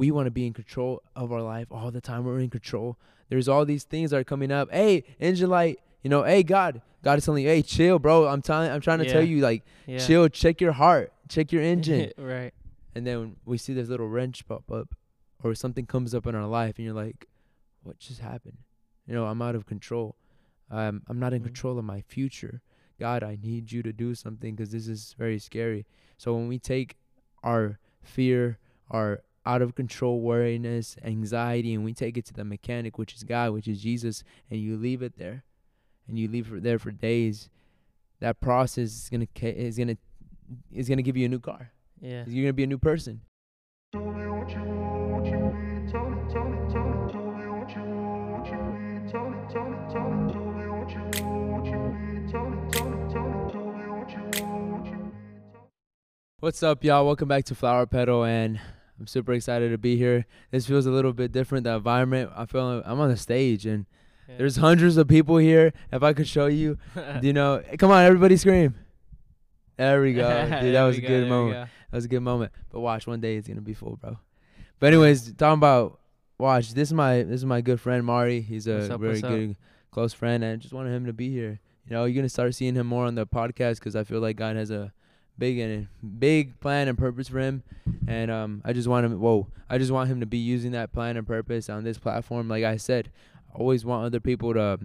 we 0.00 0.10
want 0.10 0.24
to 0.26 0.30
be 0.30 0.46
in 0.46 0.54
control 0.54 1.02
of 1.14 1.30
our 1.30 1.42
life 1.42 1.66
all 1.70 1.90
the 1.90 2.00
time. 2.00 2.24
We're 2.24 2.40
in 2.40 2.48
control. 2.48 2.96
There's 3.28 3.48
all 3.48 3.66
these 3.66 3.84
things 3.84 4.10
that 4.10 4.16
are 4.16 4.24
coming 4.24 4.50
up. 4.50 4.72
Hey, 4.72 5.04
engine 5.20 5.50
light. 5.50 5.78
You 6.02 6.08
know, 6.08 6.22
hey 6.22 6.42
God, 6.42 6.80
God 7.04 7.18
is 7.18 7.26
telling 7.26 7.42
you, 7.44 7.50
hey, 7.50 7.60
chill, 7.60 7.98
bro. 7.98 8.26
I'm 8.26 8.40
telling, 8.40 8.70
I'm 8.70 8.80
trying 8.80 9.00
to 9.00 9.04
tell 9.04 9.22
you, 9.22 9.42
like, 9.42 9.62
Yeah. 9.86 9.98
chill. 9.98 10.26
Check 10.30 10.62
your 10.62 10.72
heart. 10.72 11.12
Check 11.28 11.52
your 11.52 11.62
engine. 11.74 12.12
right. 12.16 12.52
and 12.94 13.06
then 13.06 13.36
we 13.44 13.58
see 13.58 13.74
this 13.74 13.88
little 13.88 14.08
wrench 14.08 14.48
pop 14.48 14.72
up, 14.72 14.94
or 15.44 15.54
something 15.54 15.84
comes 15.86 16.14
up 16.14 16.26
in 16.26 16.34
our 16.34 16.46
life, 16.46 16.74
and 16.78 16.84
you're 16.86 16.94
like, 16.94 17.28
what 17.82 17.98
just 17.98 18.20
happened? 18.20 18.56
You 19.06 19.14
know, 19.14 19.26
I'm 19.26 19.42
out 19.42 19.54
of 19.54 19.66
control. 19.66 20.16
Um, 20.70 21.02
I'm 21.08 21.18
not 21.20 21.32
in 21.34 21.42
Mhm. 21.42 21.44
control 21.50 21.78
of 21.78 21.84
my 21.84 22.00
future. 22.00 22.62
God, 22.98 23.22
I 23.22 23.36
need 23.40 23.70
you 23.70 23.82
to 23.82 23.92
do 23.92 24.14
something 24.14 24.54
because 24.56 24.72
this 24.72 24.88
is 24.88 25.14
very 25.18 25.38
scary. 25.38 25.84
So 26.16 26.34
when 26.34 26.48
we 26.48 26.58
take 26.58 26.96
our 27.44 27.78
fear, 28.02 28.58
our 28.90 29.22
out 29.46 29.62
of 29.62 29.74
control 29.74 30.20
worriness, 30.20 30.96
anxiety, 31.04 31.74
and 31.74 31.84
we 31.84 31.92
take 31.92 32.16
it 32.16 32.24
to 32.26 32.34
the 32.34 32.44
mechanic, 32.44 32.98
which 32.98 33.14
is 33.14 33.24
God, 33.24 33.52
which 33.52 33.68
is 33.68 33.82
Jesus, 33.82 34.22
and 34.50 34.60
you 34.60 34.76
leave 34.76 35.02
it 35.02 35.16
there, 35.16 35.44
and 36.06 36.18
you 36.18 36.28
leave 36.28 36.52
it 36.52 36.62
there 36.62 36.78
for 36.78 36.90
days, 36.90 37.48
that 38.20 38.40
process 38.40 38.88
is 38.88 39.08
gonna 39.10 39.26
is 39.42 39.78
gonna 39.78 39.96
is 40.72 40.88
gonna 40.88 41.02
give 41.02 41.16
you 41.16 41.26
a 41.26 41.28
new 41.28 41.40
car. 41.40 41.72
Yeah. 42.00 42.24
You're 42.26 42.44
gonna 42.44 42.52
be 42.52 42.64
a 42.64 42.66
new 42.66 42.78
person. 42.78 43.22
What's 56.40 56.62
up, 56.62 56.82
y'all? 56.84 57.04
Welcome 57.04 57.28
back 57.28 57.44
to 57.44 57.54
Flower 57.54 57.86
Petal, 57.86 58.24
and 58.24 58.60
I'm 59.00 59.06
super 59.06 59.32
excited 59.32 59.70
to 59.70 59.78
be 59.78 59.96
here. 59.96 60.26
This 60.50 60.66
feels 60.66 60.84
a 60.84 60.90
little 60.90 61.14
bit 61.14 61.32
different. 61.32 61.64
The 61.64 61.74
environment, 61.74 62.30
I 62.36 62.44
feel 62.44 62.76
like 62.76 62.84
I'm 62.86 63.00
on 63.00 63.08
the 63.08 63.16
stage, 63.16 63.64
and 63.64 63.86
yeah. 64.28 64.34
there's 64.36 64.56
hundreds 64.56 64.98
of 64.98 65.08
people 65.08 65.38
here. 65.38 65.72
If 65.90 66.02
I 66.02 66.12
could 66.12 66.28
show 66.28 66.46
you, 66.46 66.76
you 67.22 67.32
know, 67.32 67.62
eh, 67.66 67.76
come 67.76 67.90
on, 67.90 68.04
everybody 68.04 68.36
scream. 68.36 68.74
There 69.78 70.02
we 70.02 70.12
go, 70.12 70.28
dude. 70.60 70.74
That 70.74 70.82
was 70.82 70.98
a 70.98 71.00
go, 71.00 71.08
good 71.08 71.28
moment. 71.30 71.54
go. 71.54 71.60
That 71.90 71.96
was 71.96 72.04
a 72.04 72.08
good 72.08 72.20
moment. 72.20 72.52
But 72.70 72.80
watch, 72.80 73.06
one 73.06 73.22
day 73.22 73.36
it's 73.36 73.48
gonna 73.48 73.62
be 73.62 73.72
full, 73.72 73.96
bro. 73.96 74.18
But 74.78 74.88
anyways, 74.88 75.32
talking 75.32 75.54
about 75.54 75.98
watch. 76.36 76.74
This 76.74 76.90
is 76.90 76.92
my 76.92 77.22
this 77.22 77.36
is 77.36 77.46
my 77.46 77.62
good 77.62 77.80
friend 77.80 78.04
Mari. 78.04 78.42
He's 78.42 78.66
a 78.66 78.80
What's 78.80 78.90
up, 78.90 79.00
very 79.00 79.20
good 79.22 79.56
close 79.90 80.12
friend, 80.12 80.44
and 80.44 80.52
I 80.52 80.56
just 80.56 80.74
wanted 80.74 80.94
him 80.94 81.06
to 81.06 81.14
be 81.14 81.30
here. 81.30 81.58
You 81.86 81.96
know, 81.96 82.04
you're 82.04 82.16
gonna 82.16 82.28
start 82.28 82.54
seeing 82.54 82.74
him 82.74 82.86
more 82.86 83.06
on 83.06 83.14
the 83.14 83.26
podcast 83.26 83.76
because 83.76 83.96
I 83.96 84.04
feel 84.04 84.20
like 84.20 84.36
God 84.36 84.56
has 84.56 84.70
a 84.70 84.92
big 85.40 85.58
and 85.58 85.88
big 86.20 86.60
plan 86.60 86.86
and 86.86 86.96
purpose 86.96 87.26
for 87.26 87.40
him, 87.40 87.64
and 88.06 88.30
um, 88.30 88.62
I 88.64 88.72
just 88.72 88.86
want 88.86 89.06
him. 89.06 89.18
Whoa, 89.18 89.48
I 89.68 89.78
just 89.78 89.90
want 89.90 90.08
him 90.08 90.20
to 90.20 90.26
be 90.26 90.38
using 90.38 90.70
that 90.72 90.92
plan 90.92 91.16
and 91.16 91.26
purpose 91.26 91.68
on 91.68 91.82
this 91.82 91.98
platform. 91.98 92.48
Like 92.48 92.62
I 92.62 92.76
said, 92.76 93.10
I 93.52 93.58
always 93.58 93.84
want 93.84 94.06
other 94.06 94.20
people 94.20 94.54
to 94.54 94.78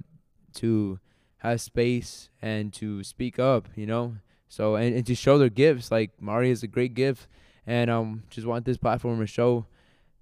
to 0.56 1.00
have 1.40 1.62
space 1.62 2.30
and 2.42 2.74
to 2.74 3.04
speak 3.04 3.38
up. 3.38 3.68
You 3.76 3.86
know, 3.86 4.16
so 4.48 4.76
and, 4.76 4.96
and 4.96 5.06
to 5.06 5.14
show 5.14 5.38
their 5.38 5.50
gifts. 5.50 5.92
Like 5.92 6.20
Mari 6.20 6.50
is 6.50 6.64
a 6.64 6.68
great 6.68 6.96
gift, 6.96 7.28
and 7.68 7.92
um, 7.92 8.24
just 8.32 8.48
want 8.48 8.66
this 8.66 8.78
platform 8.78 9.20
to 9.20 9.28
show 9.28 9.68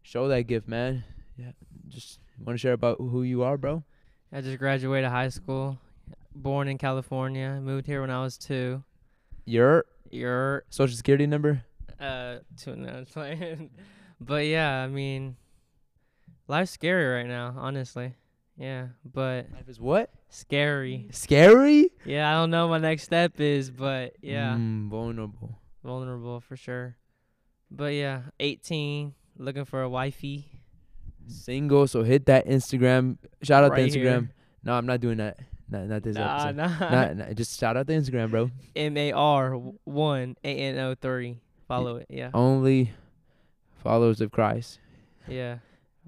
show 0.02 0.28
that 0.28 0.48
gift, 0.48 0.68
man. 0.68 1.06
Yeah, 1.38 1.52
just 1.88 2.20
want 2.44 2.58
to 2.58 2.62
share 2.62 2.74
about 2.74 2.98
who 2.98 3.24
you 3.24 3.44
are, 3.44 3.58
bro. 3.58 3.84
I 4.34 4.42
just 4.42 4.58
graduated 4.58 5.10
high 5.10 5.30
school. 5.30 5.78
Born 6.36 6.68
in 6.68 6.80
California. 6.80 7.62
Moved 7.62 7.86
here 7.86 8.02
when 8.02 8.10
I 8.10 8.24
was 8.24 8.36
two. 8.36 8.84
Your 10.14 10.64
social 10.70 10.96
security 10.96 11.26
number. 11.28 11.64
uh 12.00 12.38
two 12.58 12.76
no, 12.76 13.04
but 14.22 14.46
yeah, 14.46 14.84
I 14.84 14.88
mean, 14.88 15.36
life's 16.48 16.72
scary 16.72 17.06
right 17.06 17.28
now. 17.28 17.56
Honestly. 17.58 18.14
Yeah, 18.56 18.90
but 19.04 19.48
Life 19.52 19.68
is 19.68 19.80
what? 19.80 20.12
scary. 20.30 21.08
Scary. 21.12 21.90
Yeah, 22.06 22.30
I 22.30 22.40
don't 22.40 22.52
know 22.52 22.68
what 22.68 22.82
my 22.82 22.88
next 22.90 23.02
step 23.04 23.40
is, 23.40 23.72
but 23.72 24.14
yeah, 24.22 24.54
Mm, 24.54 24.90
vulnerable. 24.90 25.58
vulnerable 25.84 26.40
for 26.40 26.56
sure. 26.56 26.96
But 27.72 27.96
yeah, 27.96 28.22
18, 28.40 29.16
looking 29.40 29.66
for 29.66 29.82
a 29.82 29.90
wifey. 29.90 30.46
Single. 31.28 31.88
So 31.88 32.04
hit 32.04 32.28
that 32.28 32.46
Instagram. 32.46 33.18
Shout 33.42 33.64
out 33.64 33.72
Right 33.72 33.90
the 33.92 33.98
Instagram. 34.00 34.04
here. 34.04 34.30
No, 34.64 34.74
I'm 34.76 34.86
not 34.86 35.02
doing 35.02 35.18
that. 35.18 35.40
Not 35.74 35.88
not 35.88 36.04
this 36.04 36.16
Nah, 36.16 36.36
episode. 36.48 36.56
nah. 36.56 36.90
Not, 36.90 37.18
not- 37.18 37.36
just 37.36 37.60
shout 37.60 37.76
out 37.76 37.88
the 37.88 37.94
Instagram, 37.94 38.30
bro. 38.30 38.52
M 38.76 38.96
A 38.96 39.12
R 39.12 39.54
one 39.86 40.36
A 40.44 40.48
N 40.56 40.78
O 40.78 40.94
three. 40.96 41.40
Follow 41.68 41.96
it. 41.98 42.06
Yeah. 42.10 42.30
Only 42.34 42.92
followers 43.84 44.22
of 44.22 44.32
Christ. 44.32 44.80
Yeah. 45.28 45.58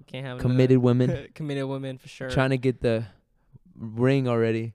Can't 0.08 0.26
have 0.26 0.38
Committed 0.40 0.78
women. 0.78 1.30
committed 1.34 1.66
women 1.66 1.98
for 1.98 2.08
sure. 2.08 2.30
Trying 2.30 2.52
to 2.52 2.58
get 2.58 2.82
the 2.82 3.06
ring 3.76 4.28
already. 4.28 4.74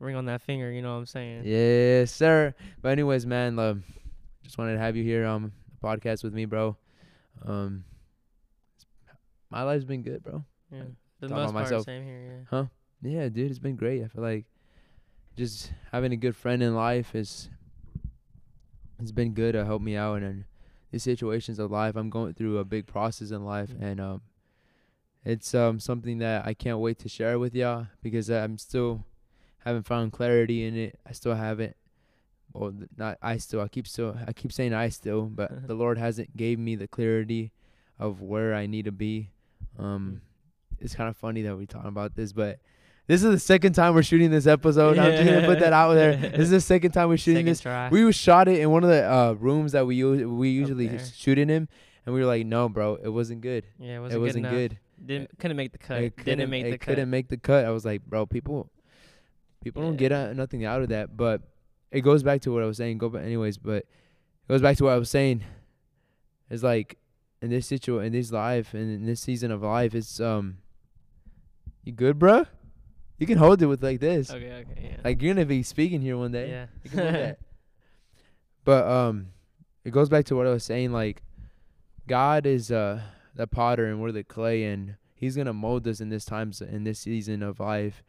Ring 0.00 0.16
on 0.16 0.24
that 0.24 0.40
finger. 0.40 0.72
You 0.72 0.82
know 0.82 0.94
what 0.94 0.98
I'm 1.00 1.06
saying? 1.06 1.42
Yes, 1.44 2.10
sir. 2.10 2.54
But 2.80 2.88
anyways, 2.90 3.24
man, 3.26 3.54
love. 3.54 3.80
Just 4.42 4.58
wanted 4.58 4.72
to 4.72 4.78
have 4.80 4.96
you 4.96 5.04
here 5.04 5.24
on 5.24 5.42
the 5.44 5.50
podcast 5.86 6.24
with 6.24 6.34
me, 6.34 6.46
bro. 6.46 6.76
Um, 7.46 7.84
my 9.50 9.62
life's 9.62 9.84
been 9.84 10.02
good, 10.02 10.22
bro. 10.24 10.44
Yeah. 10.72 10.82
The 11.20 11.28
Talking 11.28 11.36
most 11.42 11.50
about 11.50 11.52
part, 11.52 11.64
myself. 11.64 11.84
same 11.84 12.04
here. 12.04 12.46
Yeah. 12.50 12.64
Yeah, 13.02 13.28
dude, 13.28 13.50
it's 13.50 13.58
been 13.58 13.76
great. 13.76 14.02
I 14.04 14.08
feel 14.08 14.22
like 14.22 14.44
just 15.36 15.72
having 15.90 16.12
a 16.12 16.16
good 16.16 16.36
friend 16.36 16.62
in 16.62 16.74
life 16.74 17.14
is 17.14 17.48
it's 19.00 19.12
been 19.12 19.32
good 19.34 19.52
to 19.52 19.64
help 19.64 19.82
me 19.82 19.96
out 19.96 20.16
and 20.16 20.24
in 20.24 20.44
these 20.92 21.02
situations 21.02 21.58
of 21.58 21.70
life. 21.70 21.96
I'm 21.96 22.10
going 22.10 22.34
through 22.34 22.58
a 22.58 22.64
big 22.64 22.86
process 22.86 23.30
in 23.30 23.44
life 23.44 23.70
Mhm. 23.70 23.82
and 23.82 24.00
um 24.00 24.22
it's 25.24 25.54
um 25.54 25.80
something 25.80 26.18
that 26.18 26.46
I 26.46 26.54
can't 26.54 26.78
wait 26.78 26.98
to 27.00 27.08
share 27.08 27.38
with 27.38 27.54
y'all 27.54 27.86
because 28.02 28.28
I'm 28.30 28.58
still 28.58 29.04
haven't 29.58 29.86
found 29.86 30.12
clarity 30.12 30.64
in 30.64 30.76
it. 30.76 30.98
I 31.06 31.12
still 31.12 31.34
haven't 31.34 31.76
well 32.52 32.74
not 32.96 33.18
I 33.22 33.38
still 33.38 33.60
I 33.62 33.68
keep 33.68 33.88
still 33.88 34.16
I 34.26 34.32
keep 34.32 34.52
saying 34.52 34.74
I 34.74 34.90
still, 34.90 35.22
but 35.26 35.66
the 35.66 35.74
Lord 35.74 35.98
hasn't 35.98 36.36
gave 36.36 36.58
me 36.58 36.76
the 36.76 36.88
clarity 36.88 37.52
of 37.98 38.20
where 38.20 38.54
I 38.54 38.66
need 38.66 38.84
to 38.84 38.92
be. 38.92 39.30
Um 39.78 40.20
it's 40.78 40.94
kind 40.94 41.08
of 41.08 41.16
funny 41.16 41.42
that 41.42 41.56
we're 41.56 41.66
talking 41.66 41.88
about 41.88 42.14
this, 42.16 42.32
but 42.32 42.58
this 43.12 43.22
is 43.22 43.30
the 43.30 43.38
second 43.38 43.74
time 43.74 43.94
we're 43.94 44.02
shooting 44.02 44.30
this 44.30 44.46
episode. 44.46 44.98
I'm 44.98 45.12
just 45.12 45.24
gonna 45.28 45.46
put 45.46 45.60
that 45.60 45.72
out 45.72 45.92
there. 45.94 46.16
This 46.16 46.40
is 46.40 46.50
the 46.50 46.60
second 46.74 46.92
time 46.92 47.08
we're 47.10 47.16
shooting 47.18 47.40
Second 47.46 47.52
this. 47.52 47.60
try. 47.60 47.88
We 47.90 48.10
shot 48.12 48.48
it 48.48 48.60
in 48.60 48.70
one 48.70 48.84
of 48.84 48.90
the 48.90 49.04
uh, 49.04 49.32
rooms 49.34 49.72
that 49.72 49.86
we 49.86 50.02
we 50.24 50.48
usually 50.48 50.98
shoot 50.98 51.38
in 51.38 51.48
him, 51.50 51.68
and 52.06 52.14
we 52.14 52.20
were 52.20 52.26
like, 52.26 52.46
no, 52.46 52.68
bro, 52.68 52.94
it 53.02 53.10
wasn't 53.10 53.42
good. 53.42 53.64
yeah, 53.78 53.92
it 53.92 53.96
It 53.96 54.00
wasn't, 54.00 54.22
wasn't, 54.22 54.44
good. 54.50 54.70
good. 54.70 54.78
Didn't 55.06 55.38
couldn't 55.38 55.56
make 55.56 55.72
the 55.72 55.78
cut. 55.78 55.98
It 56.02 56.16
Didn't 56.16 56.24
couldn't- 56.24 56.50
make 56.50 56.64
the 56.64 56.78
cut. 56.78 56.86
couldn't 56.86 57.10
make 57.10 57.28
the 57.28 57.36
cut. 57.36 57.64
I 57.66 57.70
was 57.70 57.84
like, 57.84 58.04
bro, 58.06 58.24
people, 58.24 58.70
people 59.62 59.82
don't 59.82 59.96
get 59.96 60.10
Yeah. 60.10 60.28
out, 60.30 60.36
nothing 60.36 60.64
out 60.64 60.80
of 60.82 60.88
that. 60.88 61.16
But 61.16 61.42
it 61.90 62.00
goes 62.00 62.22
back 62.22 62.40
to 62.42 62.52
what 62.52 62.62
I 62.62 62.66
was 62.66 62.78
saying. 62.78 62.98
Go 62.98 63.08
back, 63.10 63.24
anyways. 63.24 63.58
But 63.58 63.78
it 63.84 63.88
goes 64.48 64.62
back 64.62 64.76
to 64.78 64.84
what 64.84 64.92
I 64.94 64.98
was 64.98 65.10
saying. 65.10 65.42
It's 66.48 66.62
like 66.62 66.96
in 67.42 67.50
this 67.50 67.66
situation, 67.66 68.06
in 68.06 68.12
this 68.12 68.30
life, 68.32 68.72
and 68.74 68.90
in 68.90 69.04
this 69.04 69.20
season 69.20 69.50
of 69.50 69.62
life, 69.62 69.94
it's 69.94 70.18
um, 70.20 70.58
you 71.84 71.92
good, 71.92 72.18
bro? 72.18 72.46
You 73.22 73.26
can 73.28 73.38
hold 73.38 73.62
it 73.62 73.66
with 73.66 73.82
like 73.84 74.00
this. 74.00 74.30
Okay. 74.30 74.50
Okay. 74.52 74.82
Yeah. 74.82 74.96
Like 75.04 75.22
you're 75.22 75.32
gonna 75.32 75.46
be 75.46 75.62
speaking 75.62 76.00
here 76.00 76.16
one 76.18 76.32
day. 76.32 76.48
yeah. 76.50 76.66
You 76.82 76.90
can 76.90 76.98
that. 77.12 77.38
But 78.64 78.86
um, 78.86 79.28
it 79.84 79.90
goes 79.90 80.08
back 80.08 80.24
to 80.26 80.36
what 80.36 80.46
I 80.46 80.50
was 80.50 80.64
saying. 80.64 80.92
Like, 80.92 81.22
God 82.06 82.46
is 82.46 82.70
uh 82.72 83.00
the 83.34 83.46
potter 83.46 83.86
and 83.86 84.00
we're 84.00 84.12
the 84.12 84.24
clay, 84.24 84.64
and 84.64 84.96
He's 85.14 85.36
gonna 85.36 85.52
mold 85.52 85.86
us 85.86 86.00
in 86.00 86.08
this 86.08 86.24
times 86.24 86.60
in 86.60 86.84
this 86.84 86.98
season 87.00 87.42
of 87.42 87.60
life, 87.60 88.02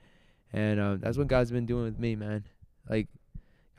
and 0.51 0.79
um, 0.79 0.99
that's 0.99 1.17
what 1.17 1.27
God's 1.27 1.51
been 1.51 1.65
doing 1.65 1.83
with 1.85 1.99
me, 1.99 2.15
man. 2.15 2.45
Like, 2.89 3.07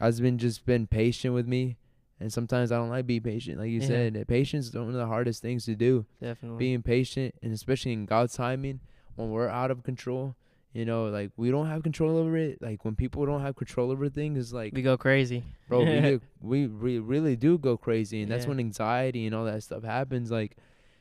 God's 0.01 0.21
been 0.21 0.39
just 0.39 0.65
been 0.67 0.87
patient 0.87 1.35
with 1.35 1.47
me, 1.47 1.77
and 2.21 2.33
sometimes 2.33 2.73
I 2.73 2.77
don't 2.77 2.91
like 2.91 3.07
being 3.07 3.23
patient. 3.23 3.59
Like 3.59 3.71
you 3.71 3.81
Yeah. 3.81 3.87
said, 3.89 4.25
patience 4.29 4.69
is 4.69 4.75
one 4.75 4.89
of 4.89 4.95
the 4.95 5.07
hardest 5.07 5.43
things 5.43 5.65
to 5.67 5.75
do. 5.75 6.07
Definitely. 6.21 6.59
Being 6.59 6.83
patient, 6.83 7.35
and 7.43 7.53
especially 7.53 7.93
in 7.93 8.07
God's 8.07 8.35
timing, 8.35 8.81
when 9.17 9.31
we're 9.31 9.49
out 9.49 9.71
of 9.71 9.83
control. 9.83 10.37
You 10.75 10.85
know, 10.85 11.07
like 11.07 11.31
we 11.37 11.51
don't 11.51 11.69
have 11.69 11.83
control 11.83 12.19
over 12.19 12.37
it. 12.37 12.61
Like 12.61 12.85
when 12.85 12.97
people 12.97 13.25
don't 13.25 13.41
have 13.43 13.55
control 13.57 13.91
over 13.93 14.09
things, 14.09 14.37
it's 14.39 14.53
like 14.53 14.75
we 14.75 14.83
go 14.83 14.97
crazy. 14.99 15.45
bro 15.69 15.85
we, 15.85 16.01
get, 16.11 16.21
we 16.41 16.67
really 16.99 17.37
do 17.37 17.57
go 17.57 17.77
crazy 17.77 18.21
and 18.23 18.31
that's 18.31 18.45
Yeah. 18.45 18.51
when 18.51 18.59
anxiety 18.61 19.25
and 19.27 19.35
all 19.35 19.45
that 19.47 19.63
stuff 19.63 19.83
happens 19.85 20.31
like 20.31 20.57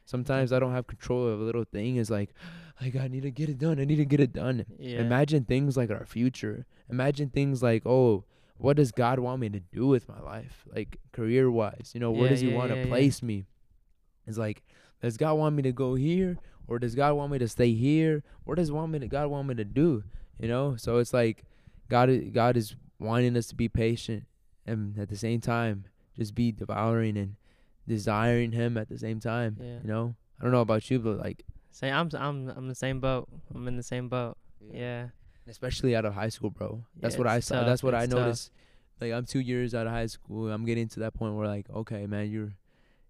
sometimes 0.06 0.52
i 0.54 0.60
don't 0.60 0.74
have 0.74 0.86
control 0.88 1.28
of 1.28 1.40
a 1.40 1.44
little 1.44 1.64
thing 1.66 1.96
it's 1.98 2.10
like 2.10 2.34
like 2.82 2.96
i 2.96 3.08
need 3.08 3.24
to 3.24 3.32
get 3.32 3.50
it 3.50 3.58
done 3.58 3.80
i 3.80 3.86
need 3.86 3.98
to 3.98 4.06
get 4.06 4.20
it 4.20 4.32
done 4.34 4.66
Yeah. 4.78 5.00
imagine 5.00 5.44
things 5.46 5.76
like 5.76 5.90
our 5.90 6.06
future 6.06 6.66
imagine 6.90 7.30
things 7.30 7.64
like 7.64 7.84
oh 7.86 8.24
what 8.58 8.76
does 8.78 8.92
god 8.92 9.20
want 9.20 9.42
me 9.42 9.50
to 9.50 9.60
do 9.60 9.88
with 9.88 10.08
my 10.08 10.20
life 10.22 10.64
like 10.76 10.98
career 11.12 11.50
wise 11.52 11.92
you 11.94 12.00
know 12.00 12.12
where 12.12 12.28
Yeah, 12.28 12.34
does 12.34 12.42
he 12.42 12.48
want 12.48 12.72
to 12.72 12.88
place 12.88 13.22
me 13.24 13.46
it's 14.28 14.38
like 14.38 14.62
does 15.02 15.18
god 15.18 15.34
want 15.34 15.56
me 15.56 15.64
to 15.64 15.72
go 15.74 15.96
here 15.96 16.38
or 16.68 16.80
does 16.80 16.96
god 16.96 17.14
want 17.14 17.32
me 17.32 17.38
to 17.38 17.48
stay 17.48 17.74
here 17.74 18.24
what 18.44 18.56
does 18.56 18.72
want 18.72 18.92
me 18.92 19.00
to 19.00 19.08
god 19.08 19.28
want 19.30 19.48
me 19.48 19.54
to 19.56 19.66
do 19.66 20.04
you 20.40 20.48
know 20.48 20.76
so 20.78 20.98
it's 20.98 21.14
like 21.14 21.44
god 21.90 22.10
i- 22.10 22.18
god 22.18 22.56
is 22.58 22.76
wanting 23.00 23.36
us 23.38 23.48
to 23.48 23.56
be 23.56 23.68
patient 23.70 24.24
and 24.66 24.98
at 24.98 25.10
the 25.10 25.18
same 25.18 25.40
time 25.42 25.86
just 26.18 26.34
be 26.36 26.52
devouring 26.52 27.18
and 27.18 27.36
desiring 27.88 28.52
him 28.54 28.78
at 28.78 28.88
the 28.90 28.98
same 28.98 29.20
time 29.20 29.58
Yeah. 29.60 29.80
you 29.82 29.88
know 29.88 30.16
I 30.40 30.44
don't 30.44 30.52
know 30.52 30.62
about 30.62 30.90
you, 30.92 31.00
but 31.00 31.20
like 31.20 31.46
Say 31.72 31.90
I'm 31.92 32.10
I'm 32.16 32.50
I'm 32.50 32.68
the 32.68 32.76
same 32.76 33.00
boat. 33.00 33.30
I'm 33.56 33.66
in 33.68 33.78
the 33.78 33.84
same 33.84 34.10
boat. 34.10 34.36
Yeah. 34.72 35.08
especially 35.48 35.96
out 35.96 36.04
of 36.06 36.14
high 36.14 36.30
school, 36.30 36.50
bro. 36.50 36.84
That's 37.00 37.16
Yeah, 37.16 37.20
what 37.20 37.28
I 37.28 37.40
saw. 37.40 37.56
tough, 37.56 37.66
That's 37.68 37.84
what 37.84 37.96
I 37.96 38.04
it's 38.04 38.14
tough. 38.14 38.20
noticed. 38.22 38.52
Like 39.00 39.14
I'm 39.14 39.26
two 39.26 39.40
years 39.40 39.74
out 39.74 39.88
of 39.88 39.94
high 39.94 40.08
school. 40.08 40.52
I'm 40.52 40.66
getting 40.66 40.88
to 40.90 41.00
that 41.02 41.14
point 41.14 41.36
where 41.36 41.48
like, 41.48 41.70
okay, 41.70 42.06
man, 42.08 42.30
you're 42.30 42.52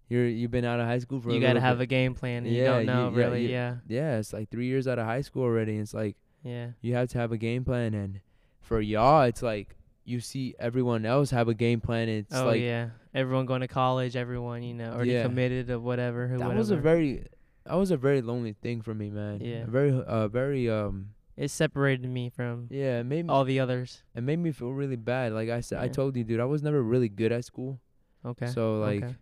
you're 0.08 0.26
you've 0.26 0.50
been 0.50 0.64
out 0.64 0.80
of 0.80 0.86
high 0.86 0.98
school 0.98 1.20
for 1.20 1.30
You 1.30 1.38
a 1.38 1.40
gotta 1.40 1.60
have 1.60 1.78
bit. 1.78 1.84
a 1.84 1.86
game 1.86 2.14
plan, 2.14 2.44
and 2.46 2.54
you 2.54 2.64
don't 2.64 2.80
you- 2.80 2.86
know 2.86 3.10
yeah, 3.10 3.16
really. 3.24 3.42
you- 3.42 3.48
yeah. 3.50 3.76
yeah. 3.88 4.18
It's 4.18 4.32
like 4.32 4.50
three 4.50 4.66
years 4.66 4.86
out 4.86 4.98
of 4.98 5.06
high 5.06 5.22
school 5.22 5.42
already. 5.44 5.72
And 5.72 5.82
it's 5.82 5.94
like 5.94 6.16
Yeah. 6.42 6.68
you 6.82 6.94
have 6.94 7.08
to 7.10 7.18
have 7.18 7.32
a 7.32 7.38
game 7.38 7.64
plan, 7.64 7.94
and 7.94 8.20
for 8.60 8.80
y'all, 8.80 9.22
it's 9.22 9.42
like 9.42 9.76
you 10.04 10.20
see 10.20 10.54
everyone 10.58 11.06
else 11.06 11.30
have 11.30 11.48
a 11.48 11.54
game 11.54 11.80
plan. 11.80 12.08
And 12.08 12.18
it's 12.26 12.34
oh 12.34 12.46
like 12.46 12.60
yeah. 12.60 12.90
Everyone 13.14 13.46
going 13.46 13.60
to 13.62 13.68
college. 13.68 14.16
Everyone 14.16 14.62
you 14.62 14.74
know 14.74 14.92
already 14.92 15.12
Yeah. 15.12 15.22
committed 15.22 15.70
or 15.70 15.78
whatever. 15.80 16.28
That 16.28 16.38
whatever. 16.40 16.58
was 16.58 16.70
a 16.70 16.76
very 16.76 17.24
that 17.64 17.74
was 17.74 17.90
a 17.90 17.96
very 17.96 18.20
lonely 18.20 18.52
thing 18.52 18.82
for 18.82 18.92
me, 18.94 19.08
man. 19.08 19.40
Yeah. 19.40 19.62
A 19.62 19.66
very 19.66 19.90
uh 19.92 20.28
very 20.28 20.68
um 20.68 21.10
it 21.36 21.50
separated 21.50 22.08
me 22.08 22.28
from 22.28 22.68
yeah, 22.70 23.00
it 23.00 23.04
made 23.04 23.24
me, 23.26 23.30
all 23.32 23.44
the 23.44 23.58
others. 23.58 24.02
it 24.14 24.22
made 24.22 24.38
me 24.38 24.52
feel 24.52 24.70
really 24.70 24.96
bad. 24.96 25.32
Like 25.32 25.48
I 25.48 25.60
said, 25.60 25.78
I 25.80 25.88
told 25.88 26.14
you, 26.16 26.22
dude, 26.24 26.38
I 26.40 26.44
was 26.44 26.62
never 26.62 26.80
really 26.82 27.08
good 27.08 27.32
at 27.32 27.44
school. 27.44 27.80
Okay. 28.24 28.46
So 28.46 28.78
like 28.78 29.02
okay. 29.04 29.14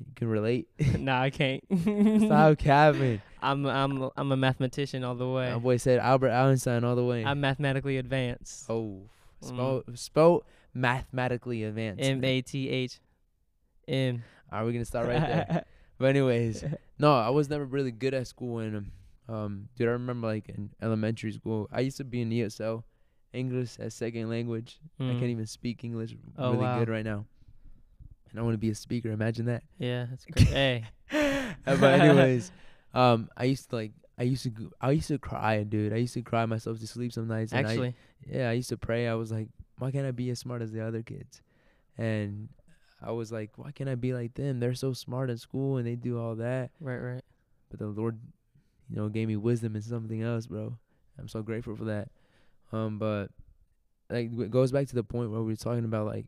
You 0.00 0.12
can 0.16 0.28
relate. 0.28 0.68
nah, 0.98 1.20
I 1.22 1.30
can't. 1.30 1.62
Stop 2.24 2.58
capping. 2.58 3.20
I'm 3.42 3.64
I'm 3.66 4.10
I'm 4.16 4.32
a 4.32 4.36
mathematician 4.36 5.04
all 5.04 5.14
the 5.14 5.28
way. 5.28 5.52
My 5.52 5.58
boy 5.58 5.76
said 5.78 5.98
Albert 6.00 6.30
Einstein 6.30 6.84
all 6.84 6.96
the 6.96 7.04
way. 7.04 7.24
I'm 7.24 7.40
mathematically 7.40 7.96
advanced. 7.98 8.68
oh, 8.70 9.02
Mm. 9.42 9.48
spell 9.48 9.82
spell 9.94 10.44
mathematically 10.74 11.64
advanced. 11.64 12.02
M 12.02 12.22
A 12.24 12.42
T 12.42 12.68
H 12.68 13.00
M. 13.88 14.22
Are 14.52 14.64
we 14.66 14.72
gonna 14.72 14.84
start 14.84 15.08
right 15.08 15.20
there? 15.20 15.64
but 15.98 16.06
anyways, 16.06 16.64
no, 16.98 17.14
I 17.16 17.30
was 17.30 17.48
never 17.48 17.64
really 17.64 17.90
good 17.92 18.12
at 18.14 18.26
school. 18.26 18.58
And 18.58 18.90
um, 19.28 19.68
dude, 19.76 19.88
I 19.88 19.92
remember 19.92 20.26
like 20.26 20.48
in 20.50 20.70
elementary 20.82 21.32
school, 21.32 21.68
I 21.72 21.80
used 21.80 21.96
to 21.98 22.04
be 22.04 22.20
in 22.20 22.28
ESL, 22.30 22.82
English 23.32 23.78
as 23.78 23.94
second 23.94 24.28
language. 24.28 24.78
I 24.98 25.04
Mm. 25.04 25.18
can't 25.18 25.30
even 25.30 25.46
speak 25.46 25.84
English 25.84 26.14
Oh, 26.36 26.50
really 26.52 26.62
wow. 26.64 26.78
good 26.80 26.88
right 26.90 27.04
now. 27.04 27.24
And 28.30 28.38
I 28.38 28.42
want 28.42 28.54
to 28.54 28.58
be 28.58 28.70
a 28.70 28.74
speaker. 28.74 29.10
Imagine 29.10 29.46
that. 29.46 29.62
Yeah, 29.78 30.06
that's 30.08 30.24
great. 30.30 30.48
hey. 30.48 30.84
Uh, 31.10 31.76
but 31.76 32.00
anyways, 32.00 32.52
um, 32.94 33.28
I 33.36 33.44
used 33.44 33.70
to 33.70 33.76
like. 33.76 33.92
I 34.18 34.24
used 34.24 34.42
to, 34.42 34.50
go- 34.50 34.70
I 34.82 34.90
used 34.90 35.08
to 35.08 35.18
cry, 35.18 35.62
dude. 35.62 35.94
I 35.94 35.96
used 35.96 36.12
to 36.12 36.20
cry 36.20 36.44
myself 36.44 36.78
to 36.80 36.86
sleep 36.86 37.10
some 37.10 37.26
nights. 37.26 37.52
And 37.52 37.66
I, 37.66 37.70
Actually, 37.70 37.94
yeah, 38.30 38.50
I 38.50 38.52
used 38.52 38.68
to 38.68 38.76
pray. 38.76 39.08
I 39.08 39.14
was 39.14 39.32
like, 39.32 39.48
why 39.78 39.90
can't 39.90 40.06
I 40.06 40.10
be 40.10 40.28
as 40.28 40.38
smart 40.38 40.60
as 40.60 40.72
the 40.72 40.86
other 40.86 41.02
kids? 41.02 41.40
And 41.96 42.50
I 43.02 43.12
was 43.12 43.32
like, 43.32 43.52
why 43.56 43.70
can't 43.70 43.88
I 43.88 43.94
be 43.94 44.12
like 44.12 44.34
them? 44.34 44.60
They're 44.60 44.74
so 44.74 44.92
smart 44.92 45.30
at 45.30 45.40
school 45.40 45.78
and 45.78 45.86
they 45.86 45.94
do 45.96 46.20
all 46.20 46.34
that. 46.36 46.70
right, 46.80 46.98
right. 46.98 47.22
But 47.70 47.78
the 47.78 47.86
Lord, 47.86 48.18
you 48.90 48.96
know, 48.96 49.08
gave 49.08 49.26
me 49.26 49.36
wisdom 49.36 49.74
and 49.74 49.82
something 49.82 50.20
else, 50.22 50.46
bro. 50.46 50.76
I'm 51.18 51.28
so 51.28 51.40
grateful 51.42 51.74
for 51.74 51.84
that. 51.84 52.08
Um, 52.72 52.98
but 52.98 53.28
like 54.10 54.30
it 54.38 54.50
goes 54.50 54.70
back 54.70 54.86
to 54.88 54.94
the 54.94 55.02
point 55.02 55.30
where 55.30 55.40
we 55.40 55.52
were 55.52 55.56
talking 55.56 55.86
about 55.86 56.04
like, 56.04 56.26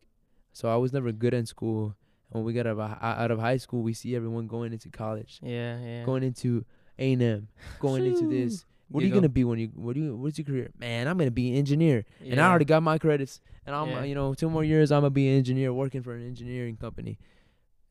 so 0.52 0.68
I 0.68 0.76
was 0.76 0.92
never 0.92 1.12
good 1.12 1.34
in 1.34 1.46
school. 1.46 1.96
And 2.30 2.42
when 2.42 2.44
we 2.44 2.52
got 2.52 2.66
out 2.66 2.78
of, 2.78 2.98
out 3.02 3.30
of 3.30 3.38
high 3.38 3.56
school, 3.58 3.82
we 3.82 3.92
see 3.92 4.16
everyone 4.16 4.46
going 4.46 4.72
into 4.72 4.88
college, 4.88 5.38
Yeah, 5.42 5.78
yeah. 5.80 6.04
going 6.04 6.22
into 6.22 6.64
A 6.98 7.12
and 7.12 7.22
M, 7.22 7.48
going 7.78 8.06
into 8.06 8.28
this. 8.28 8.64
What 8.88 9.00
are 9.00 9.04
you 9.04 9.08
Giggle. 9.10 9.20
gonna 9.22 9.28
be 9.30 9.44
when 9.44 9.58
you? 9.58 9.68
What 9.74 9.94
do 9.94 10.00
you? 10.02 10.16
What's 10.16 10.36
your 10.38 10.44
career? 10.44 10.70
Man, 10.78 11.08
I'm 11.08 11.16
gonna 11.16 11.30
be 11.30 11.50
an 11.50 11.56
engineer, 11.56 12.04
and 12.20 12.38
I 12.38 12.48
already 12.50 12.66
got 12.66 12.82
my 12.82 12.98
credits. 12.98 13.40
And 13.64 13.74
I'm, 13.74 13.88
Yeah. 13.88 14.04
you 14.04 14.14
know, 14.14 14.34
two 14.34 14.50
more 14.50 14.64
years, 14.64 14.92
I'm 14.92 15.00
gonna 15.00 15.10
be 15.10 15.28
an 15.28 15.38
engineer 15.38 15.72
working 15.72 16.02
for 16.02 16.14
an 16.14 16.26
engineering 16.26 16.76
company. 16.76 17.18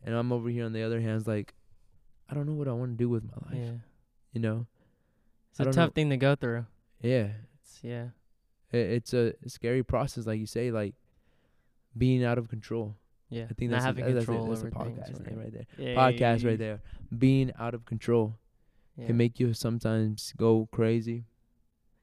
And 0.04 0.14
I'm 0.16 0.32
over 0.32 0.50
here 0.50 0.66
on 0.66 0.74
the 0.74 0.84
other 0.84 1.00
hand, 1.02 1.26
like, 1.28 1.54
I 2.30 2.34
don't 2.36 2.46
know 2.46 2.54
what 2.54 2.68
I 2.68 2.74
want 2.74 2.92
to 2.92 2.98
do 2.98 3.10
with 3.10 3.24
my 3.24 3.38
life. 3.50 3.58
Yeah. 3.60 3.72
You 4.34 4.42
know? 4.42 4.68
It's 5.52 5.60
I 5.60 5.64
a 5.64 5.66
tough 5.68 5.76
know. 5.76 5.90
thing 5.94 6.10
to 6.12 6.18
go 6.18 6.36
through. 6.36 6.66
Yeah, 7.02 7.30
It's, 7.62 7.80
yeah. 7.84 8.10
it, 8.72 8.78
it's 8.78 9.14
a 9.14 9.34
scary 9.48 9.84
process, 9.84 10.26
like 10.28 10.40
you 10.40 10.46
say, 10.46 10.72
like 10.72 10.94
being 11.98 12.24
out 12.24 12.38
of 12.38 12.50
control. 12.50 12.96
Yeah. 13.30 13.46
I 13.50 13.54
think 13.54 13.72
Not 13.72 13.78
that's 13.78 13.86
having 13.86 14.06
a, 14.06 14.14
that's 14.14 14.24
a- 14.24 14.26
control 14.28 14.48
that's 14.48 14.62
a, 14.62 14.66
over 14.68 14.86
things. 14.86 14.98
podcast 15.00 15.14
right. 15.20 15.28
name 15.28 15.40
right 15.40 15.54
there. 15.54 15.66
Yeah, 15.78 15.96
podcast 15.96 16.46
right 16.46 16.60
there. 16.60 16.82
Being 17.18 17.52
out 17.58 17.74
of 17.74 17.86
control 17.86 18.38
Yeah. 18.98 19.08
can 19.08 19.18
make 19.18 19.40
you 19.40 19.54
sometimes 19.54 20.34
go 20.38 20.68
crazy, 20.72 21.26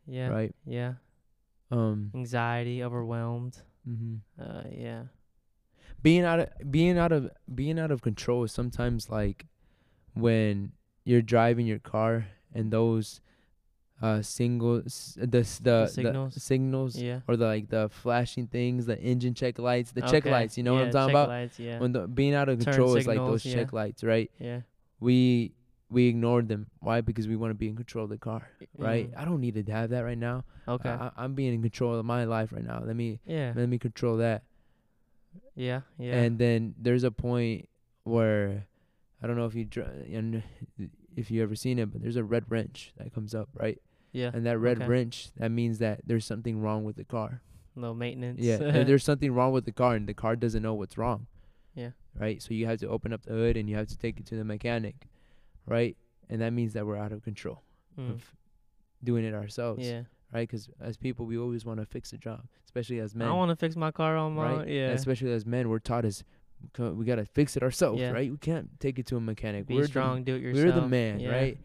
yeah. 0.07 0.29
right? 0.29 0.55
Yeah. 0.65 0.95
Um, 1.71 2.11
Anxiety, 2.15 2.83
overwhelmed. 2.83 3.59
Mm-hmm. 3.89 4.17
Uh, 4.43 4.63
yeah. 4.71 5.03
being 6.03 6.25
out 6.25 6.41
of 6.41 6.49
being 6.71 6.97
out 6.99 7.13
of 7.13 7.31
being 7.55 7.79
out 7.79 7.91
of 7.91 8.01
control 8.03 8.45
is 8.45 8.53
sometimes 8.53 9.09
like 9.11 9.47
when 10.15 10.73
you're 11.05 11.23
driving 11.23 11.67
your 11.67 11.79
car 11.79 12.27
and 12.55 12.71
those 12.71 13.21
uh 14.01 14.23
singles 14.23 15.17
the 15.21 15.27
the, 15.27 15.43
the 15.63 15.87
signals? 15.89 16.43
signals 16.43 16.97
Yeah. 16.97 17.21
or 17.27 17.37
the 17.37 17.47
like 17.47 17.69
the 17.69 17.89
flashing 17.89 18.47
things 18.47 18.87
the 18.87 18.99
engine 19.01 19.35
check 19.35 19.59
lights 19.59 19.91
the 19.93 20.03
check 20.03 20.25
lights 20.25 20.57
you 20.57 20.63
know 20.63 20.75
what 20.75 20.85
i'm 20.85 20.91
talking 20.93 21.11
about 21.11 21.29
Lights, 21.29 21.59
yeah. 21.59 21.79
when 21.81 21.93
the 21.93 22.07
being 22.07 22.35
out 22.35 22.49
of 22.49 22.59
Turn 22.59 22.67
control 22.73 22.97
is 22.97 23.07
like 23.09 23.19
those 23.19 23.45
yeah. 23.45 23.55
check 23.55 23.73
lights 23.73 24.05
right 24.05 24.31
yeah. 24.39 24.61
we 25.01 25.53
we 25.91 26.07
ignored 26.07 26.49
them 26.49 26.67
why 26.81 27.01
because 27.01 27.27
we 27.27 27.35
want 27.35 27.51
to 27.51 27.55
be 27.55 27.67
in 27.67 27.75
control 27.75 28.05
of 28.05 28.11
the 28.11 28.19
car 28.19 28.49
right 28.77 29.11
Mm. 29.11 29.19
i 29.21 29.25
don't 29.25 29.41
need 29.41 29.55
to 29.67 29.73
have 29.73 29.91
that 29.91 30.03
right 30.03 30.19
now 30.19 30.45
Okay. 30.69 30.89
I, 30.91 31.11
i'm 31.17 31.35
being 31.35 31.55
in 31.55 31.63
control 31.63 31.99
of 31.99 32.05
my 32.05 32.23
life 32.25 32.53
right 32.53 32.65
now 32.65 32.81
let 32.85 32.95
me 32.95 33.19
yeah. 33.27 33.53
let 33.57 33.69
me 33.69 33.79
control 33.79 34.19
that 34.19 34.43
Yeah. 35.57 35.81
Yeah. 35.99 36.15
and 36.23 36.39
then 36.39 36.75
there's 36.79 37.03
a 37.05 37.11
point 37.11 37.69
where 38.05 38.67
I 39.21 39.27
don't 39.27 39.37
know 39.37 39.47
if 39.47 39.55
you 39.57 39.65
dr- 39.65 39.91
and 40.13 40.45
if 41.17 41.29
you 41.33 41.43
ever 41.43 41.57
seen 41.57 41.81
it, 41.81 41.91
but 41.91 42.01
there's 42.01 42.15
a 42.15 42.23
red 42.23 42.45
wrench 42.49 42.93
that 42.99 43.13
comes 43.13 43.35
up, 43.35 43.49
right? 43.53 43.83
Yeah. 44.19 44.31
And 44.35 44.45
that 44.47 44.59
red 44.59 44.79
Okay. 44.79 44.87
wrench 44.89 45.31
that 45.37 45.51
means 45.51 45.79
that 45.79 46.01
there's 46.07 46.25
something 46.27 46.61
wrong 46.61 46.85
with 46.85 46.97
the 46.97 47.05
car. 47.05 47.41
Low 47.77 47.95
maintenance. 47.95 48.41
Yeah, 48.41 48.57
and 48.75 48.89
there's 48.89 49.05
something 49.05 49.33
wrong 49.33 49.53
with 49.53 49.65
the 49.65 49.73
car, 49.73 49.95
and 49.95 50.07
the 50.07 50.15
car 50.15 50.35
doesn't 50.37 50.63
know 50.63 50.75
what's 50.75 50.97
wrong. 50.99 51.27
Yeah. 51.75 51.91
Right. 52.19 52.43
So 52.43 52.53
you 52.55 52.67
have 52.67 52.81
to 52.81 52.89
open 52.89 53.13
up 53.13 53.23
the 53.23 53.33
hood 53.33 53.57
and 53.57 53.69
you 53.71 53.77
have 53.77 53.87
to 53.89 53.97
take 53.97 54.19
it 54.19 54.27
to 54.27 54.35
the 54.35 54.45
mechanic, 54.45 55.07
right? 55.67 55.97
And 56.29 56.41
that 56.43 56.53
means 56.53 56.73
that 56.73 56.85
we're 56.87 56.97
out 56.97 57.13
of 57.13 57.23
control 57.23 57.63
Mm. 57.97 58.11
of 58.15 58.35
doing 59.05 59.25
it 59.25 59.33
ourselves, 59.35 59.87
Yeah. 59.87 60.03
right? 60.33 60.49
Because 60.49 60.69
as 60.81 60.97
people, 60.97 61.25
we 61.27 61.39
always 61.39 61.65
want 61.65 61.79
to 61.79 61.87
fix 61.87 62.11
the 62.11 62.19
job, 62.19 62.41
especially 62.65 62.99
as 62.99 63.15
men. 63.15 63.29
I 63.29 63.33
want 63.33 63.51
to 63.51 63.57
fix 63.57 63.77
my 63.77 63.93
car 63.93 64.17
on 64.17 64.35
my. 64.35 64.53
right? 64.57 64.69
Yeah. 64.69 64.89
Especially 64.91 65.31
as 65.33 65.47
men, 65.47 65.69
we're 65.69 65.79
taught 65.79 66.05
as 66.05 66.25
we 66.77 67.05
gotta 67.05 67.25
fix 67.25 67.57
it 67.57 67.63
ourselves, 67.63 68.01
Yeah. 68.01 68.11
right? 68.11 68.29
We 68.29 68.39
can't 68.39 68.69
take 68.81 68.99
it 68.99 69.07
to 69.07 69.17
a 69.17 69.21
mechanic. 69.21 69.67
Be 69.69 69.77
we're 69.77 69.87
strong. 69.87 70.25
do 70.25 70.35
it 70.35 70.41
The, 70.41 70.45
yourself. 70.49 70.75
we're 70.75 70.81
the 70.81 70.89
man, 70.89 71.21
yeah. 71.21 71.31
right? 71.31 71.59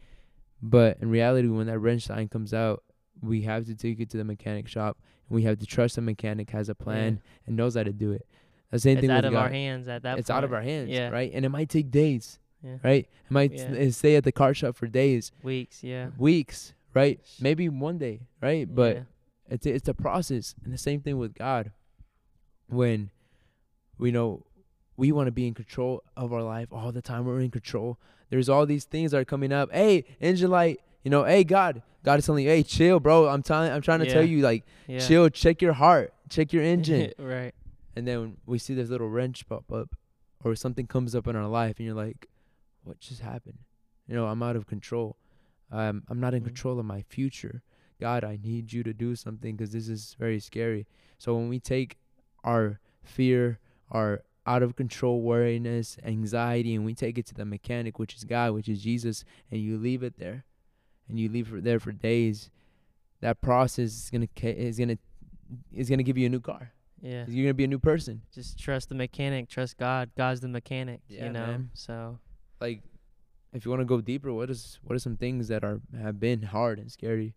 But 0.65 0.97
in 1.01 1.09
reality, 1.09 1.49
when 1.49 1.67
that 1.67 1.77
wrench 1.79 2.03
sign 2.03 2.29
comes 2.29 2.53
out, 2.53 2.83
we 3.21 3.41
have 3.41 3.65
to 3.65 3.75
take 3.75 3.99
it 3.99 4.09
to 4.11 4.17
the 4.17 4.23
mechanic 4.23 4.67
shop, 4.69 4.97
and 5.29 5.35
we 5.35 5.43
have 5.43 5.59
to 5.59 5.65
trust 5.65 5.95
the 5.97 6.01
mechanic 6.01 6.49
has 6.51 6.69
a 6.69 6.75
plan 6.75 7.21
and 7.45 7.57
knows 7.57 7.75
how 7.75 7.83
to 7.83 7.91
do 7.91 8.11
it. 8.13 8.25
The 8.71 8.79
same 8.79 8.97
It's 8.97 9.01
thing 9.01 9.11
out 9.11 9.25
of 9.25 9.33
God. 9.33 9.43
our 9.43 9.49
hands 9.49 9.87
at 9.89 10.03
that. 10.03 10.17
it's 10.19 10.29
out 10.29 10.43
of 10.45 10.53
our 10.53 10.61
hands, 10.61 10.89
Yeah. 10.89 11.09
right? 11.09 11.29
And 11.33 11.45
it 11.45 11.49
might 11.49 11.67
take 11.69 11.91
days, 11.91 12.39
Yeah. 12.63 12.77
right? 12.81 13.03
It 13.25 13.31
might 13.31 13.51
Yeah. 13.53 13.89
stay 13.89 14.15
at 14.15 14.23
the 14.23 14.31
car 14.31 14.53
shop 14.53 14.75
for 14.77 14.87
days, 14.87 15.31
Weeks. 15.43 15.83
Yeah. 15.83 16.11
weeks, 16.17 16.73
right? 16.93 17.19
Maybe 17.41 17.67
one 17.69 17.97
day, 17.97 18.21
right? 18.41 18.73
But 18.73 18.95
yeah. 18.95 19.03
it's 19.49 19.65
it's 19.65 19.87
a 19.89 19.93
process, 19.93 20.55
and 20.63 20.73
the 20.73 20.77
same 20.77 21.01
thing 21.01 21.17
with 21.17 21.33
God. 21.35 21.71
When 22.67 23.11
we 23.97 24.11
know 24.11 24.45
we 24.95 25.11
want 25.11 25.27
to 25.27 25.31
be 25.31 25.45
in 25.45 25.53
control 25.53 26.03
of 26.15 26.31
our 26.33 26.41
life 26.41 26.71
all 26.71 26.91
the 26.91 27.01
time, 27.01 27.25
we're 27.25 27.41
in 27.41 27.51
control. 27.51 27.99
There's 28.33 28.49
all 28.49 28.65
these 28.65 28.85
things 28.85 29.11
that 29.11 29.17
are 29.19 29.25
coming 29.25 29.53
up. 29.53 29.71
Hey, 29.71 30.05
engine 30.19 30.49
light. 30.49 30.79
You 31.03 31.11
know, 31.11 31.23
hey 31.23 31.43
God, 31.43 31.83
God 32.03 32.17
is 32.17 32.25
telling 32.25 32.43
you, 32.45 32.49
hey, 32.49 32.63
chill, 32.63 32.99
bro. 32.99 33.27
I'm 33.27 33.43
telling, 33.43 33.71
I'm 33.71 33.81
trying 33.83 33.99
to 33.99 34.11
tell 34.11 34.23
you, 34.25 34.41
like, 34.41 34.65
yeah. 34.87 34.97
chill. 34.97 35.29
Check 35.29 35.61
your 35.61 35.73
heart, 35.73 36.15
check 36.31 36.51
your 36.51 36.63
engine. 36.75 37.11
right. 37.19 37.53
and 37.95 38.07
then 38.07 38.37
we 38.47 38.57
see 38.57 38.73
this 38.73 38.89
little 38.89 39.07
wrench 39.07 39.47
pop 39.47 39.71
up, 39.71 39.95
or 40.43 40.55
something 40.55 40.87
comes 40.87 41.13
up 41.13 41.27
in 41.27 41.35
our 41.35 41.45
life, 41.47 41.75
and 41.77 41.85
you're 41.85 41.95
like, 41.95 42.27
what 42.83 42.99
just 42.99 43.21
happened? 43.21 43.59
You 44.07 44.15
know, 44.15 44.25
I'm 44.25 44.41
out 44.41 44.55
of 44.55 44.65
control. 44.65 45.15
Um, 45.71 46.01
I'm 46.09 46.19
not 46.19 46.33
in 46.33 46.41
Mhm. 46.41 46.45
control 46.45 46.79
of 46.79 46.85
my 46.87 47.03
future. 47.03 47.61
God, 48.01 48.23
I 48.23 48.39
need 48.41 48.73
you 48.73 48.81
to 48.81 48.93
do 48.93 49.15
something 49.15 49.55
because 49.55 49.73
this 49.73 49.87
is 49.87 50.15
very 50.17 50.39
scary. 50.39 50.87
So 51.19 51.35
when 51.35 51.49
we 51.49 51.59
take 51.59 51.97
our 52.43 52.79
fear, 53.03 53.59
our 53.91 54.23
out 54.45 54.63
of 54.63 54.75
control 54.75 55.21
worriness, 55.21 55.97
anxiety, 56.03 56.75
and 56.75 56.85
we 56.85 56.93
take 56.93 57.17
it 57.17 57.25
to 57.27 57.33
the 57.33 57.45
mechanic, 57.45 57.97
which 57.99 58.15
is 58.15 58.23
God, 58.23 58.53
which 58.53 58.67
is 58.67 58.81
Jesus, 58.81 59.23
and 59.49 59.61
you 59.61 59.77
leave 59.77 60.03
it 60.03 60.17
there, 60.17 60.43
and 61.07 61.19
you 61.19 61.29
leave 61.29 61.53
it 61.53 61.63
there 61.63 61.79
for 61.79 61.91
days, 61.91 62.49
that 63.21 63.41
process 63.41 63.85
is 63.91 64.09
gonna 64.09 64.27
is 64.41 64.77
gonna 64.77 64.97
is 65.71 65.89
gonna 65.89 66.03
give 66.03 66.17
you 66.17 66.25
a 66.25 66.29
new 66.29 66.41
car. 66.41 66.73
Yeah. 67.01 67.25
You're 67.27 67.45
gonna 67.45 67.53
be 67.53 67.63
a 67.65 67.67
new 67.67 67.79
person. 67.79 68.21
Just 68.33 68.57
trust 68.57 68.89
the 68.89 68.95
mechanic. 68.95 69.49
Trust 69.49 69.77
God. 69.77 70.11
God's 70.17 70.41
the 70.41 70.47
mechanic. 70.47 71.01
Yeah, 71.07 71.25
you 71.25 71.31
know. 71.31 71.47
man. 71.47 71.69
So. 71.73 72.19
like 72.61 72.81
if 73.53 73.65
you 73.65 73.71
want 73.71 73.81
to 73.81 73.85
go 73.85 74.01
deeper 74.01 74.33
what 74.33 74.49
is 74.49 74.79
what 74.83 74.95
are 74.95 74.99
some 74.99 75.15
things 75.15 75.47
that 75.47 75.63
are 75.63 75.79
have 76.01 76.19
been 76.19 76.41
hard 76.41 76.79
and 76.79 76.91
scary 76.91 77.35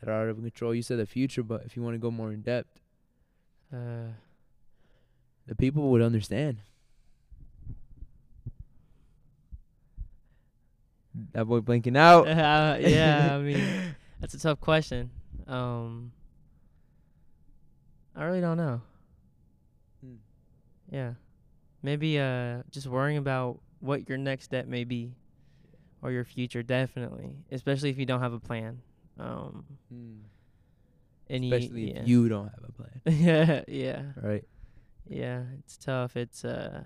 that 0.00 0.08
are 0.10 0.22
out 0.22 0.28
of 0.28 0.36
control 0.42 0.74
you 0.74 0.82
said 0.82 0.98
the 0.98 1.06
future 1.06 1.42
but 1.44 1.62
if 1.64 1.76
you 1.76 1.82
want 1.82 1.94
to 1.94 1.98
go 1.98 2.10
more 2.10 2.32
in 2.32 2.40
depth 2.42 2.80
Uh. 3.72 4.08
The 5.46 5.54
people 5.54 5.90
would 5.90 6.02
understand 6.02 6.58
that 11.32 11.44
boy 11.46 11.60
blinking 11.60 11.96
out. 11.96 12.26
Uh, 12.28 12.76
yeah, 12.80 13.34
I 13.36 13.38
mean, 13.42 13.94
that's 14.20 14.34
a 14.34 14.38
tough 14.38 14.60
question. 14.60 15.10
Um, 15.46 16.12
I 18.14 18.24
really 18.24 18.40
don't 18.40 18.56
know. 18.56 18.80
Hmm. 20.04 20.14
Yeah, 20.90 21.12
maybe 21.82 22.18
uh, 22.18 22.62
just 22.70 22.86
worrying 22.86 23.18
about 23.18 23.60
what 23.80 24.08
your 24.08 24.18
next 24.18 24.44
step 24.44 24.66
may 24.66 24.84
be, 24.84 25.12
or 26.02 26.10
your 26.12 26.24
future. 26.24 26.62
Definitely, 26.62 27.36
especially 27.50 27.90
if 27.90 27.98
you 27.98 28.06
don't 28.06 28.20
have 28.20 28.32
a 28.32 28.40
plan. 28.40 28.80
Um, 29.18 29.64
and 31.28 31.44
you- 31.44 31.54
Especially 31.54 31.92
yeah. 31.94 32.00
if 32.02 32.08
you 32.08 32.28
don't 32.28 32.48
have 32.48 32.64
a 32.68 32.72
plan, 32.72 33.00
yeah, 33.06 33.62
yeah, 33.68 34.02
right? 34.22 34.44
Yeah. 35.06 35.42
It's 35.58 35.76
tough. 35.76 36.16
It's 36.16 36.44
uh, 36.44 36.82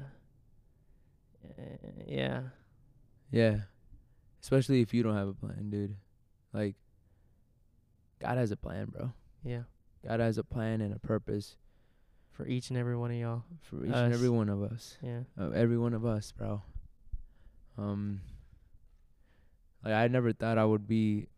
uh, 1.44 1.62
yeah, 2.06 2.40
Yeah. 3.30 3.58
Especially 4.42 4.80
if 4.82 4.92
you 4.92 5.02
don't 5.02 5.16
have 5.16 5.28
a 5.28 5.34
plan, 5.34 5.70
dude. 5.70 5.96
Like, 6.52 6.76
God 8.20 8.36
has 8.38 8.50
a 8.50 8.56
plan, 8.56 8.86
bro. 8.86 9.12
yeah. 9.44 9.62
God 10.06 10.20
has 10.20 10.36
a 10.36 10.44
plan 10.44 10.82
and 10.82 10.94
a 10.94 10.98
purpose 10.98 11.56
For 12.32 12.46
each 12.46 12.68
and 12.68 12.78
every 12.78 12.94
one 12.94 13.10
of 13.10 13.16
y'all. 13.16 13.42
for 13.62 13.86
each 13.86 13.92
and 13.94 14.12
every 14.12 14.28
one 14.28 14.50
of 14.50 14.62
us. 14.62 14.98
Yeah. 15.02 15.20
Of 15.38 15.54
every 15.54 15.78
one 15.78 15.94
of 15.94 16.04
us, 16.04 16.30
bro. 16.32 16.62
Um, 17.78 18.20
like 19.82 19.94
I 19.94 20.08
never 20.08 20.32
thought 20.34 20.58
I 20.58 20.64
would 20.64 20.86
be 20.86 21.28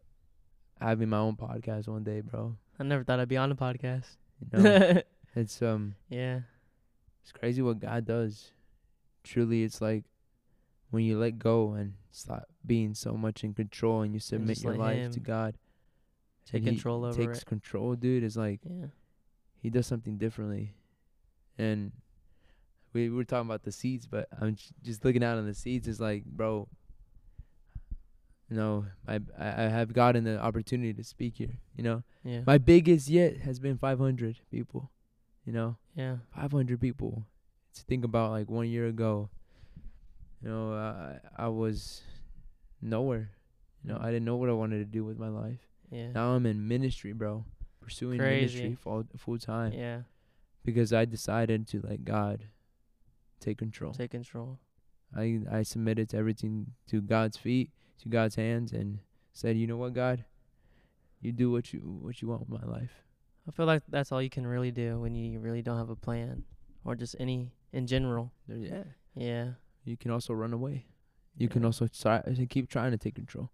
having 0.81 1.09
my 1.09 1.19
own 1.19 1.37
podcast 1.37 1.87
one 1.89 2.03
day, 2.05 2.21
bro. 2.23 2.57
I 2.79 2.83
never 2.85 3.05
thought 3.05 3.21
I'd 3.21 3.29
be 3.29 3.37
on 3.37 3.53
a 3.53 3.57
podcast. 3.57 4.07
You 4.53 4.63
know, 4.63 5.03
it's 5.37 5.63
um, 5.63 5.95
yeah. 6.09 6.41
It's 7.27 7.33
crazy 7.33 7.61
what 7.61 7.81
God 7.81 8.05
does. 8.05 8.53
Truly, 9.25 9.65
it's 9.65 9.81
like 9.81 10.05
when 10.91 11.03
you 11.03 11.19
let 11.19 11.41
go 11.41 11.73
and 11.73 11.95
stop 12.13 12.45
being 12.65 12.95
so 12.95 13.15
much 13.17 13.43
in 13.43 13.53
control 13.53 14.03
and 14.03 14.15
you 14.15 14.21
submit 14.21 14.51
just 14.59 14.63
your 14.63 14.77
life 14.77 15.11
to 15.11 15.19
God. 15.19 15.57
Take 16.49 16.63
control 16.65 17.05
over 17.05 17.21
takes 17.21 17.41
it. 17.41 17.47
control, 17.47 17.97
dude. 17.97 18.23
It's 18.23 18.37
like 18.37 18.61
Yeah. 18.65 18.87
he 19.61 19.71
does 19.71 19.89
something 19.89 20.19
differently. 20.19 20.77
And 21.59 21.91
we 22.93 23.11
were 23.11 23.25
talking 23.25 23.49
about 23.49 23.65
the 23.65 23.73
seeds, 23.73 24.07
but 24.07 24.29
I'm 24.41 24.57
just 24.85 25.05
looking 25.05 25.25
out 25.25 25.37
on 25.39 25.47
the 25.47 25.55
seeds. 25.55 25.89
It's 25.89 25.99
like, 25.99 26.25
bro, 26.25 26.69
you 28.49 28.57
know, 28.57 28.87
I 29.09 29.17
I 29.37 29.49
I 29.65 29.69
have 29.69 29.93
gotten 29.93 30.23
the 30.23 30.39
opportunity 30.41 30.95
to 30.95 31.03
speak 31.03 31.35
here. 31.39 31.59
You 31.77 31.83
know, 31.83 32.03
Yeah. 32.23 32.43
my 32.47 32.59
biggest 32.59 33.09
yet 33.09 33.39
has 33.39 33.59
been 33.59 33.77
500 33.79 34.39
people. 34.53 34.93
You 35.45 35.53
know, 35.53 35.77
yeah. 35.97 36.17
500 36.35 36.81
people. 36.81 37.25
To 37.75 37.83
think 37.83 38.05
about 38.05 38.31
like 38.31 38.49
one 38.49 38.69
year 38.69 38.87
ago, 38.87 39.29
you 40.43 40.49
know, 40.49 40.73
I 40.73 41.19
I 41.37 41.49
was 41.49 42.03
nowhere. 42.81 43.31
You 43.83 43.93
know, 43.93 43.99
I 44.01 44.07
didn't 44.07 44.25
know 44.25 44.37
what 44.37 44.49
I 44.49 44.53
wanted 44.53 44.79
to 44.79 44.85
do 44.85 45.05
with 45.05 45.19
my 45.19 45.29
life. 45.29 45.61
Yeah. 45.91 46.09
Now 46.13 46.31
I'm 46.31 46.47
in 46.47 46.67
ministry, 46.67 47.13
bro, 47.13 47.45
pursuing 47.81 48.19
Crazy. 48.19 48.63
ministry 48.63 48.79
full 48.81 49.05
full 49.17 49.39
time 49.39 49.73
yeah. 49.73 50.01
because 50.65 50.93
I 50.93 51.05
decided 51.05 51.69
to 51.69 51.81
let 51.83 52.05
God 52.05 52.45
take 53.41 53.59
control. 53.59 53.93
Take 53.93 54.11
control. 54.13 54.59
I 55.15 55.41
I 55.51 55.63
submitted 55.63 56.09
to 56.11 56.17
everything 56.17 56.73
to 56.89 57.01
God's 57.01 57.37
feet, 57.37 57.71
to 58.03 58.09
God's 58.09 58.37
hands, 58.37 58.73
and 58.73 59.01
said, 59.33 59.57
you 59.57 59.67
know 59.67 59.77
what, 59.77 59.93
God, 59.93 60.25
you 61.21 61.33
do 61.33 61.51
what 61.51 61.73
you 61.73 61.81
what 61.81 62.23
you 62.23 62.29
want 62.29 62.49
with 62.49 62.61
my 62.61 62.67
life. 62.67 63.03
I 63.49 63.53
feel 63.53 63.67
like 63.67 63.83
that's 63.89 64.11
all 64.13 64.21
you 64.21 64.31
can 64.31 64.47
really 64.47 64.71
do 64.71 64.99
when 65.01 65.15
you 65.15 65.39
really 65.39 65.63
don't 65.63 65.79
have 65.79 65.91
a 65.91 65.97
plan 65.97 66.43
or 66.85 66.95
just 66.97 67.15
any 67.21 67.53
in 67.73 67.87
general. 67.87 68.33
Yeah, 68.49 68.83
Yeah. 69.15 69.51
you 69.85 69.97
can 69.97 70.11
also 70.11 70.33
run 70.35 70.53
away. 70.53 70.87
You 71.37 71.49
can 71.49 71.65
also 71.65 71.87
try 71.87 72.21
to 72.23 72.47
keep 72.47 72.69
trying 72.69 72.91
to 72.93 72.97
take 72.99 73.15
control. 73.15 73.51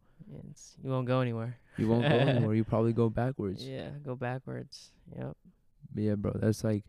It's, 0.50 0.76
you 0.82 0.88
won't 0.90 1.06
go 1.06 1.20
anywhere. 1.20 1.58
You 1.76 1.88
won't 1.88 2.02
go 2.08 2.14
anywhere. 2.16 2.54
You 2.54 2.64
probably 2.64 2.92
go 2.92 3.10
backwards. 3.10 3.66
Yeah. 3.66 3.90
Go 4.04 4.14
backwards. 4.14 4.92
Yep. 5.16 5.36
But 5.94 6.02
yeah, 6.02 6.14
bro, 6.14 6.32
that's 6.36 6.64
like 6.64 6.84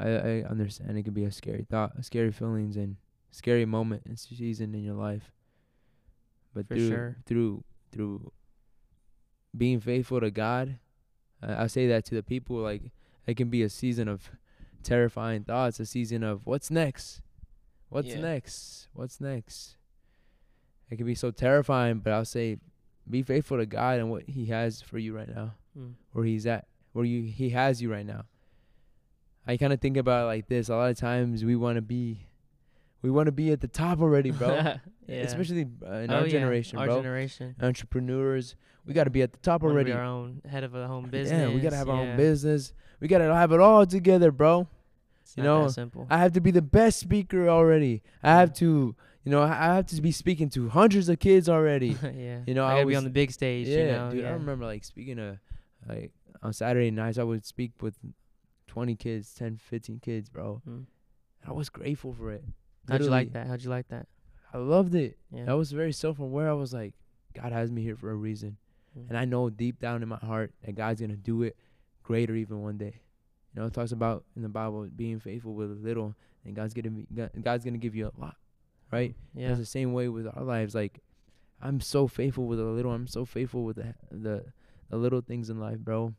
I 0.00 0.08
I 0.08 0.42
understand 0.48 0.96
it 0.98 1.02
can 1.04 1.14
be 1.14 1.24
a 1.24 1.30
scary 1.30 1.64
thought, 1.68 1.92
scary 2.04 2.32
feelings 2.32 2.76
and 2.76 2.96
scary 3.30 3.66
moment 3.66 4.02
and 4.06 4.18
season 4.18 4.74
in 4.74 4.82
your 4.82 4.94
life. 4.94 5.30
But 6.54 6.66
For 6.66 6.74
through 6.74 6.88
sure. 6.88 7.16
through 7.26 7.64
through 7.92 8.32
being 9.56 9.78
faithful 9.80 10.20
to 10.20 10.30
God, 10.30 10.78
I, 11.42 11.66
say 11.68 11.86
that 11.88 12.04
to 12.06 12.14
the 12.14 12.22
people 12.22 12.56
like 12.56 12.82
it 13.26 13.36
can 13.36 13.48
be 13.50 13.62
a 13.62 13.68
season 13.68 14.08
of 14.08 14.30
terrifying 14.82 15.44
thoughts, 15.44 15.78
a 15.80 15.86
season 15.86 16.22
of 16.22 16.46
what's 16.46 16.70
next? 16.70 17.20
What's 17.90 18.08
Yeah. 18.08 18.20
next? 18.20 18.88
What's 18.92 19.20
next? 19.20 19.76
It 20.90 20.96
can 20.96 21.06
be 21.06 21.14
so 21.14 21.30
terrifying, 21.30 21.98
but 22.00 22.12
I'll 22.12 22.24
say 22.24 22.58
be 23.08 23.22
faithful 23.22 23.56
to 23.58 23.66
God 23.66 23.98
and 23.98 24.10
what 24.10 24.24
he 24.24 24.46
has 24.46 24.82
for 24.82 24.98
you 24.98 25.14
right 25.16 25.28
now 25.28 25.54
Mm. 25.78 25.94
where 26.12 26.24
he's 26.24 26.46
at, 26.46 26.66
where 26.92 27.04
you 27.04 27.22
he 27.22 27.50
has 27.50 27.80
you 27.80 27.90
right 27.90 28.04
now. 28.06 28.24
I 29.46 29.56
kind 29.56 29.72
of 29.72 29.80
think 29.80 29.96
about 29.96 30.24
it 30.24 30.26
like 30.26 30.48
this. 30.48 30.68
A 30.68 30.76
lot 30.76 30.90
of 30.90 30.98
times 30.98 31.44
we 31.44 31.56
want 31.56 31.76
to 31.76 31.82
be, 31.82 32.26
we 33.02 33.10
want 33.10 33.26
to 33.26 33.32
be 33.32 33.52
at 33.52 33.60
the 33.60 33.68
top 33.68 34.00
already, 34.00 34.30
bro. 34.30 34.48
yeah. 35.06 35.16
Especially 35.20 35.66
uh, 35.86 35.92
in 35.92 36.10
Oh, 36.10 36.16
our 36.16 36.22
yeah, 36.24 36.28
generation, 36.28 36.78
Our 36.78 36.86
bro. 36.86 36.96
generation. 36.96 37.54
Entrepreneurs, 37.60 38.56
we 38.84 38.92
got 38.94 39.04
to 39.04 39.10
be 39.10 39.22
at 39.22 39.32
the 39.32 39.38
top 39.38 39.62
Wanna 39.62 39.74
already. 39.74 39.92
Our 39.92 40.02
own 40.02 40.42
head 40.48 40.64
of 40.64 40.74
a 40.74 40.86
home 40.86 41.08
business. 41.10 41.48
Yeah, 41.48 41.54
we 41.54 41.60
gotta 41.60 41.76
have 41.76 41.88
our 41.88 42.00
own 42.00 42.16
business. 42.16 42.72
We 43.00 43.08
gotta 43.08 43.32
have 43.32 43.52
it 43.52 43.60
all 43.60 43.86
together, 43.86 44.30
bro. 44.32 44.66
It's 45.22 45.36
you 45.36 45.42
know. 45.42 45.68
I 46.10 46.18
have 46.18 46.32
to 46.32 46.40
be 46.40 46.50
the 46.50 46.62
best 46.62 46.98
speaker 46.98 47.48
already. 47.48 48.02
I 48.22 48.30
have 48.32 48.52
to, 48.54 48.96
you 49.24 49.30
know, 49.30 49.42
I 49.42 49.50
I 49.70 49.74
have 49.76 49.86
to 49.86 50.02
be 50.02 50.10
speaking 50.10 50.48
to 50.50 50.68
hundreds 50.68 51.08
of 51.08 51.18
kids 51.20 51.48
already. 51.48 51.96
yeah. 52.02 52.40
you 52.46 52.54
know, 52.54 52.64
I 52.64 52.72
I 52.72 52.74
gotta 52.76 52.86
be 52.86 52.96
on 52.96 53.04
the 53.04 53.10
big 53.10 53.30
stage. 53.30 53.68
yeah, 53.68 53.76
you 53.76 53.86
know? 53.86 54.10
dude. 54.10 54.20
yeah. 54.22 54.30
I 54.30 54.32
remember 54.32 54.64
like 54.64 54.84
speaking 54.84 55.16
to, 55.16 55.38
like 55.88 56.10
on 56.42 56.52
Saturday 56.52 56.90
nights, 56.90 57.18
I 57.18 57.24
would 57.24 57.44
speak 57.44 57.72
with 57.80 57.94
20 58.68 58.94
kids, 58.96 59.34
10, 59.34 59.58
15 59.58 60.00
kids, 60.00 60.28
bro. 60.28 60.62
Mm. 60.68 60.86
I 61.46 61.52
was 61.52 61.68
grateful 61.68 62.12
for 62.12 62.32
it. 62.32 62.44
How'd 62.88 63.00
you 63.02 63.10
like 63.10 63.32
that? 63.32 63.46
How'd 63.46 63.62
you 63.62 63.70
like 63.70 63.88
that? 63.88 64.06
I 64.52 64.58
loved 64.58 64.94
it. 64.94 65.18
Yeah. 65.30 65.44
That 65.44 65.56
was 65.56 65.72
very 65.72 65.92
self-aware. 65.92 66.48
I 66.48 66.54
was 66.54 66.72
like, 66.72 66.94
God 67.34 67.52
has 67.52 67.70
me 67.70 67.82
here 67.82 67.96
for 67.96 68.10
a 68.10 68.14
reason, 68.14 68.56
Mm. 68.98 69.08
and 69.10 69.18
I 69.18 69.24
know 69.26 69.50
deep 69.50 69.78
down 69.78 70.02
in 70.02 70.08
my 70.08 70.16
heart 70.16 70.52
that 70.64 70.74
God's 70.74 71.00
gonna 71.00 71.16
do 71.16 71.42
it 71.42 71.56
greater 72.02 72.34
even 72.34 72.62
one 72.62 72.78
day. 72.78 73.00
You 73.54 73.60
know, 73.60 73.66
it 73.66 73.74
talks 73.74 73.92
about 73.92 74.24
in 74.34 74.42
the 74.42 74.48
Bible 74.48 74.88
being 74.94 75.20
faithful 75.20 75.52
with 75.54 75.70
a 75.70 75.74
little, 75.74 76.14
and 76.44 76.56
God's 76.56 76.72
gonna 76.72 77.02
God's 77.42 77.64
gonna 77.64 77.76
give 77.78 77.94
you 77.94 78.06
a 78.06 78.18
lot, 78.20 78.36
right? 78.90 79.14
Yeah. 79.34 79.50
It's 79.50 79.58
the 79.58 79.66
same 79.66 79.92
way 79.92 80.08
with 80.08 80.26
our 80.26 80.42
lives. 80.42 80.74
Like, 80.74 81.00
I'm 81.60 81.80
so 81.80 82.06
faithful 82.08 82.46
with 82.46 82.58
a 82.60 82.64
little. 82.64 82.92
I'm 82.92 83.06
so 83.06 83.24
faithful 83.26 83.64
with 83.64 83.76
the 83.76 83.94
the, 84.10 84.44
the 84.88 84.96
little 84.96 85.20
things 85.20 85.50
in 85.50 85.60
life, 85.60 85.78
bro. 85.78 86.14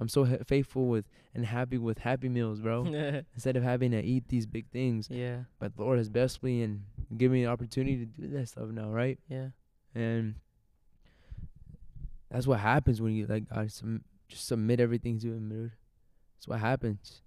I'm 0.00 0.08
so 0.08 0.24
ha- 0.24 0.38
faithful 0.46 0.86
with 0.88 1.04
and 1.34 1.46
happy 1.46 1.78
with 1.78 1.98
happy 1.98 2.28
meals, 2.28 2.60
bro. 2.60 2.84
Instead 3.34 3.56
of 3.56 3.62
having 3.62 3.92
to 3.92 4.02
eat 4.02 4.28
these 4.28 4.46
big 4.46 4.68
things, 4.70 5.08
yeah. 5.10 5.40
but 5.58 5.76
the 5.76 5.82
Lord 5.82 5.98
has 5.98 6.08
blessed 6.08 6.42
me 6.42 6.62
and 6.62 6.82
given 7.16 7.34
me 7.34 7.44
the 7.44 7.50
opportunity 7.50 7.98
to 7.98 8.06
do 8.06 8.28
that 8.28 8.48
stuff 8.48 8.68
now, 8.68 8.90
right? 8.90 9.18
Yeah. 9.28 9.48
And 9.94 10.34
that's 12.30 12.46
what 12.46 12.60
happens 12.60 13.00
when 13.00 13.14
you 13.14 13.26
like 13.26 13.48
God 13.48 13.70
sum- 13.70 14.04
just 14.28 14.46
submit 14.48 14.80
everything 14.80 15.18
to 15.20 15.28
Him, 15.28 15.48
dude. 15.48 15.72
That's 16.36 16.48
what 16.48 16.60
happens. 16.60 17.22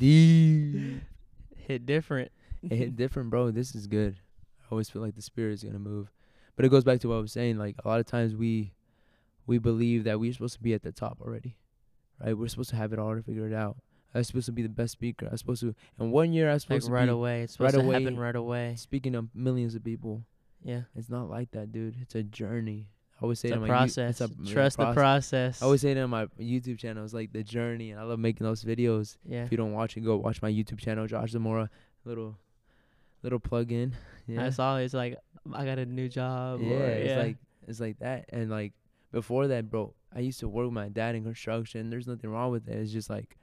Hit 0.00 1.86
different. 1.86 2.32
it 2.62 2.72
hit 2.72 2.96
different, 2.96 3.30
bro. 3.30 3.50
This 3.50 3.74
is 3.74 3.86
good. 3.86 4.16
I 4.62 4.64
always 4.70 4.90
feel 4.90 5.02
like 5.02 5.14
the 5.14 5.22
spirit 5.22 5.52
is 5.52 5.62
gonna 5.62 5.78
move, 5.78 6.10
but 6.56 6.64
it 6.64 6.70
goes 6.70 6.82
back 6.82 7.00
to 7.00 7.08
what 7.08 7.16
I 7.16 7.20
was 7.20 7.32
saying. 7.32 7.58
Like 7.58 7.76
a 7.84 7.88
lot 7.88 8.00
of 8.00 8.06
times 8.06 8.34
we 8.34 8.72
we 9.46 9.58
believe 9.58 10.04
that 10.04 10.20
we're 10.20 10.32
supposed 10.32 10.54
to 10.54 10.62
be 10.62 10.74
at 10.74 10.82
the 10.82 10.92
top 10.92 11.18
already, 11.20 11.56
right? 12.24 12.36
We're 12.36 12.48
supposed 12.48 12.70
to 12.70 12.76
have 12.76 12.92
it 12.92 12.98
all 12.98 13.20
figured 13.20 13.52
out. 13.52 13.76
I'm 14.14 14.24
supposed 14.24 14.46
to 14.46 14.52
be 14.52 14.62
the 14.62 14.68
best 14.68 14.92
speaker. 14.92 15.26
I'm 15.30 15.36
supposed 15.38 15.62
to. 15.62 15.74
And 15.98 16.12
one 16.12 16.32
year 16.32 16.50
I 16.50 16.54
was 16.54 16.68
Like 16.68 16.82
supposed 16.82 16.92
right 16.92 17.06
to 17.06 17.12
away. 17.12 17.42
It's 17.42 17.58
right 17.58 17.70
supposed 17.70 17.82
to 17.84 17.86
away. 17.90 18.02
happen 18.02 18.18
right 18.18 18.36
away. 18.36 18.74
speaking 18.76 19.14
to 19.14 19.26
millions 19.34 19.74
of 19.74 19.82
people. 19.82 20.22
Yeah. 20.62 20.82
It's 20.94 21.08
not 21.08 21.30
like 21.30 21.50
that, 21.52 21.72
dude. 21.72 21.96
It's 22.02 22.14
a 22.14 22.22
journey. 22.22 22.88
I 23.18 23.22
always 23.24 23.40
say 23.40 23.48
It's 23.48 23.56
to 23.56 23.64
a 23.64 23.66
process. 23.66 24.20
it's 24.20 24.30
a 24.30 24.34
yeah, 24.42 24.52
Trust 24.52 24.76
the 24.76 24.92
process. 24.92 24.96
process. 25.58 25.62
I 25.62 25.64
always 25.64 25.80
say 25.80 25.94
that 25.94 26.02
on 26.02 26.10
my 26.10 26.26
YouTube 26.38 26.78
channel. 26.78 27.04
It's 27.04 27.14
like 27.14 27.32
the 27.32 27.42
journey, 27.42 27.90
and 27.92 27.98
I 27.98 28.02
love 28.02 28.18
making 28.18 28.44
those 28.44 28.62
videos. 28.64 29.16
Yeah. 29.24 29.44
If 29.44 29.50
you 29.50 29.56
don't 29.56 29.72
watch 29.72 29.96
it, 29.96 30.00
go 30.00 30.16
watch 30.18 30.42
my 30.42 30.50
YouTube 30.52 30.78
channel, 30.78 31.06
Josh 31.06 31.30
Zamora. 31.30 31.70
Little, 32.04 32.36
little 33.22 33.40
plug 33.40 33.72
in. 33.72 33.94
Yeah. 34.28 34.44
I 34.46 34.50
saw 34.50 34.76
it's 34.76 34.94
like 34.94 35.16
I 35.52 35.64
got 35.64 35.78
a 35.80 35.84
new 35.86 36.08
job. 36.08 36.60
yeah, 36.62 36.74
or, 36.76 36.84
it's 36.86 37.16
like 37.24 37.36
it's 37.66 37.80
like 37.80 37.98
that. 37.98 38.26
And 38.28 38.48
like 38.50 38.72
before 39.12 39.46
that, 39.48 39.70
bro, 39.70 39.94
I 40.14 40.20
used 40.20 40.40
to 40.40 40.48
work 40.48 40.64
with 40.66 40.74
my 40.74 40.88
dad 40.88 41.14
in 41.14 41.22
construction. 41.24 41.90
There's 41.90 42.06
nothing 42.08 42.30
wrong 42.30 42.50
with 42.50 42.64
that. 42.66 42.76
It's 42.76 42.92
just 42.92 43.08
like, 43.10 43.36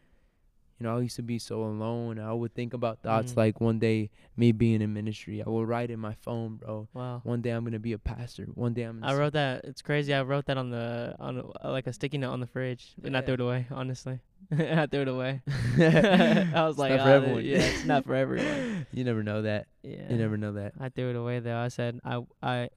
You 0.81 0.87
know, 0.87 0.95
I 0.97 1.01
used 1.01 1.17
to 1.17 1.21
be 1.23 1.39
so 1.39 1.63
alone. 1.65 2.19
I 2.19 2.31
would 2.31 2.53
think 2.55 2.73
about 2.73 2.99
thoughts 3.03 3.33
Mhm. 3.33 3.37
like 3.43 3.59
one 3.59 3.79
day 3.79 4.09
me 4.37 4.53
being 4.53 4.81
in 4.81 4.93
ministry. 4.93 5.43
I 5.43 5.49
will 5.49 5.65
write 5.65 5.91
in 5.91 5.99
my 5.99 6.13
phone, 6.13 6.55
bro. 6.55 6.87
Wow. 6.93 7.19
One 7.25 7.41
day 7.41 7.49
I'm 7.49 7.65
gonna 7.65 7.79
be 7.83 7.91
a 7.91 7.99
pastor. 7.99 8.45
One 8.55 8.73
day 8.73 8.83
I'm. 8.83 9.03
I 9.03 9.13
wrote 9.13 9.33
that. 9.33 9.65
It's 9.65 9.81
crazy. 9.81 10.13
I 10.13 10.21
wrote 10.21 10.45
that 10.45 10.57
on 10.57 10.69
the 10.69 11.17
on 11.19 11.33
a- 11.39 11.67
uh, 11.67 11.71
like 11.71 11.85
a 11.85 11.91
sticky 11.91 12.17
note 12.19 12.31
on 12.31 12.39
the 12.39 12.47
fridge, 12.47 12.95
and 13.03 13.17
I 13.17 13.19
threw 13.19 13.33
it 13.33 13.41
away. 13.41 13.67
Honestly, 13.71 14.19
I 14.53 14.85
threw 14.87 15.01
it 15.01 15.09
away. 15.09 15.41
I 15.77 16.63
was 16.65 16.77
like, 16.77 16.91
not 16.91 17.03
for 17.03 17.09
"Ah, 17.09 17.13
everyone. 17.13 17.43
Yeah, 17.43 17.57
it's 17.59 17.83
not 17.83 18.05
for 18.05 18.15
everyone. 18.15 18.87
you 18.93 19.03
never 19.03 19.21
know 19.21 19.41
that. 19.41 19.67
Yeah. 19.83 20.07
You 20.09 20.15
never 20.17 20.37
know 20.37 20.53
that. 20.53 20.75
I 20.79 20.87
threw 20.87 21.09
it 21.09 21.17
away 21.17 21.39
though. 21.39 21.57
I 21.57 21.67
said 21.67 21.99
I 22.05 22.23
I 22.41 22.69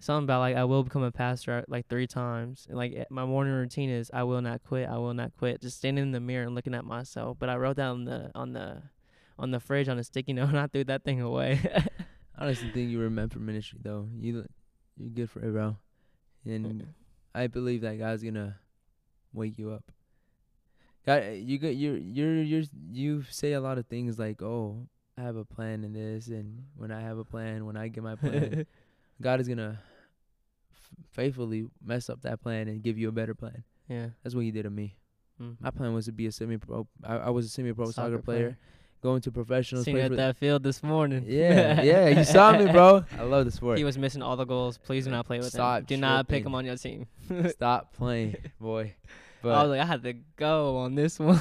something 0.00 0.24
about 0.24 0.40
like 0.40 0.56
I 0.56 0.64
will 0.64 0.82
become 0.82 1.02
a 1.02 1.12
pastor 1.12 1.58
uh, 1.58 1.62
like 1.68 1.88
three 1.88 2.06
times. 2.06 2.66
And 2.68 2.76
like 2.76 2.94
eh, 2.94 3.04
my 3.10 3.24
morning 3.24 3.52
routine 3.52 3.90
is 3.90 4.10
I 4.12 4.24
will 4.24 4.40
not 4.40 4.62
quit. 4.64 4.88
I 4.88 4.98
will 4.98 5.14
not 5.14 5.32
quit. 5.38 5.60
Just 5.60 5.78
standing 5.78 6.02
in 6.02 6.12
the 6.12 6.20
mirror 6.20 6.46
and 6.46 6.54
looking 6.54 6.74
at 6.74 6.84
myself. 6.84 7.36
But 7.38 7.48
I 7.48 7.56
wrote 7.56 7.76
that 7.76 7.86
on 7.86 8.04
the 8.04 8.30
on 8.34 8.52
the 8.52 8.82
on 9.38 9.50
the 9.50 9.60
fridge 9.60 9.88
on 9.88 9.98
a 9.98 10.04
sticky 10.04 10.32
note 10.34 10.48
and 10.48 10.58
I 10.58 10.66
threw 10.66 10.84
that 10.84 11.04
thing 11.04 11.20
away. 11.20 11.60
I 12.36 12.44
honestly 12.44 12.70
think 12.70 12.90
you 12.90 12.98
were 12.98 13.10
meant 13.10 13.32
for 13.32 13.38
ministry, 13.38 13.78
though. 13.82 14.08
You, 14.18 14.46
you're 14.96 15.10
good 15.10 15.30
for 15.30 15.40
it, 15.40 15.52
bro. 15.52 15.76
And 16.46 16.94
I 17.34 17.46
believe 17.46 17.82
that 17.82 17.98
God's 17.98 18.22
gonna 18.22 18.56
wake 19.32 19.58
you 19.58 19.72
up. 19.72 19.84
God, 21.06 21.24
you 21.34 21.58
got 21.58 21.76
you're 21.76 21.96
you're 21.96 22.42
you're 22.42 22.64
you 22.90 23.24
say 23.30 23.52
a 23.52 23.60
lot 23.60 23.78
of 23.78 23.86
things 23.86 24.18
like, 24.18 24.42
"Oh, 24.42 24.86
I 25.18 25.22
have 25.22 25.36
a 25.36 25.44
plan 25.44 25.84
in 25.84 25.92
this," 25.92 26.28
and 26.28 26.64
when 26.76 26.90
I 26.90 27.00
have 27.00 27.18
a 27.18 27.24
plan, 27.24 27.66
when 27.66 27.76
I 27.76 27.88
get 27.88 28.02
my 28.02 28.16
plan, 28.16 28.66
God 29.20 29.40
is 29.40 29.48
gonna 29.48 29.80
faithfully 31.10 31.66
mess 31.84 32.08
up 32.10 32.22
that 32.22 32.40
plan 32.40 32.68
and 32.68 32.82
give 32.82 32.98
you 32.98 33.08
a 33.08 33.12
better 33.12 33.34
plan. 33.34 33.64
yeah. 33.88 34.06
That's 34.22 34.34
what 34.34 34.44
He 34.44 34.50
did 34.50 34.62
to 34.64 34.70
me. 34.70 34.96
Mm. 35.40 35.56
My 35.60 35.70
plan 35.70 35.94
was 35.94 36.06
to 36.06 36.12
be 36.12 36.26
a 36.26 36.32
semi-pro. 36.32 36.86
I, 37.02 37.16
I 37.16 37.30
was 37.30 37.46
a 37.46 37.48
semi-pro 37.48 37.86
soccer, 37.86 38.10
Soccer 38.12 38.22
player, 38.22 38.38
player. 38.40 38.58
going 39.02 39.22
to 39.22 39.32
professional. 39.32 39.82
Seen 39.82 39.96
you 39.96 40.02
at 40.02 40.14
that 40.16 40.36
field 40.36 40.62
this 40.62 40.82
morning. 40.82 41.24
yeah, 41.26 41.80
yeah. 41.90 42.08
You 42.08 42.24
saw 42.24 42.52
me, 42.58 42.70
bro. 42.70 43.04
I 43.18 43.22
love 43.22 43.46
the 43.46 43.50
sport. 43.50 43.78
He 43.78 43.84
was 43.84 43.96
missing 43.96 44.20
all 44.22 44.36
the 44.36 44.44
goals. 44.44 44.76
Please 44.78 45.04
do 45.06 45.10
not 45.10 45.26
play 45.26 45.38
with 45.38 45.48
Stop 45.48 45.80
him. 45.80 45.84
Do 45.86 45.96
not 45.96 46.28
pick 46.28 46.44
him 46.44 46.54
on 46.54 46.64
your 46.66 46.76
team. 46.76 47.06
Stop 47.48 47.94
playing, 47.96 48.36
boy. 48.60 48.94
But 49.42 49.52
I 49.54 49.62
was 49.62 49.70
like, 49.70 49.80
I 49.80 49.86
had 49.86 50.02
to 50.02 50.12
go 50.36 50.76
on 50.76 50.94
this 50.94 51.18
one. 51.18 51.40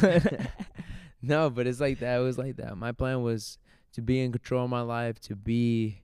no, 1.22 1.50
but 1.50 1.68
it's 1.68 1.82
like 1.82 2.00
that. 2.00 2.20
It 2.20 2.24
was 2.24 2.38
like 2.38 2.56
that. 2.58 2.78
My 2.78 2.94
plan 2.94 3.22
was 3.24 3.58
to 3.94 4.02
be 4.02 4.22
in 4.22 4.32
control 4.32 4.64
of 4.64 4.70
my 4.70 4.82
life, 4.82 5.20
to 5.22 5.36
be 5.36 6.04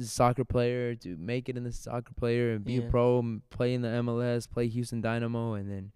soccer 0.00 0.44
player, 0.44 0.94
to 0.96 1.16
make 1.16 1.48
it 1.48 1.56
in 1.56 1.64
the 1.64 1.72
soccer 1.72 2.12
player 2.14 2.52
and 2.52 2.64
be 2.64 2.74
Yeah. 2.74 2.82
a 2.82 2.90
pro, 2.90 3.40
play 3.50 3.74
in 3.74 3.82
the 3.82 3.88
MLS, 3.88 4.46
play 4.46 4.68
Houston 4.68 5.00
Dynamo, 5.00 5.54
and 5.54 5.70
then 5.70 5.92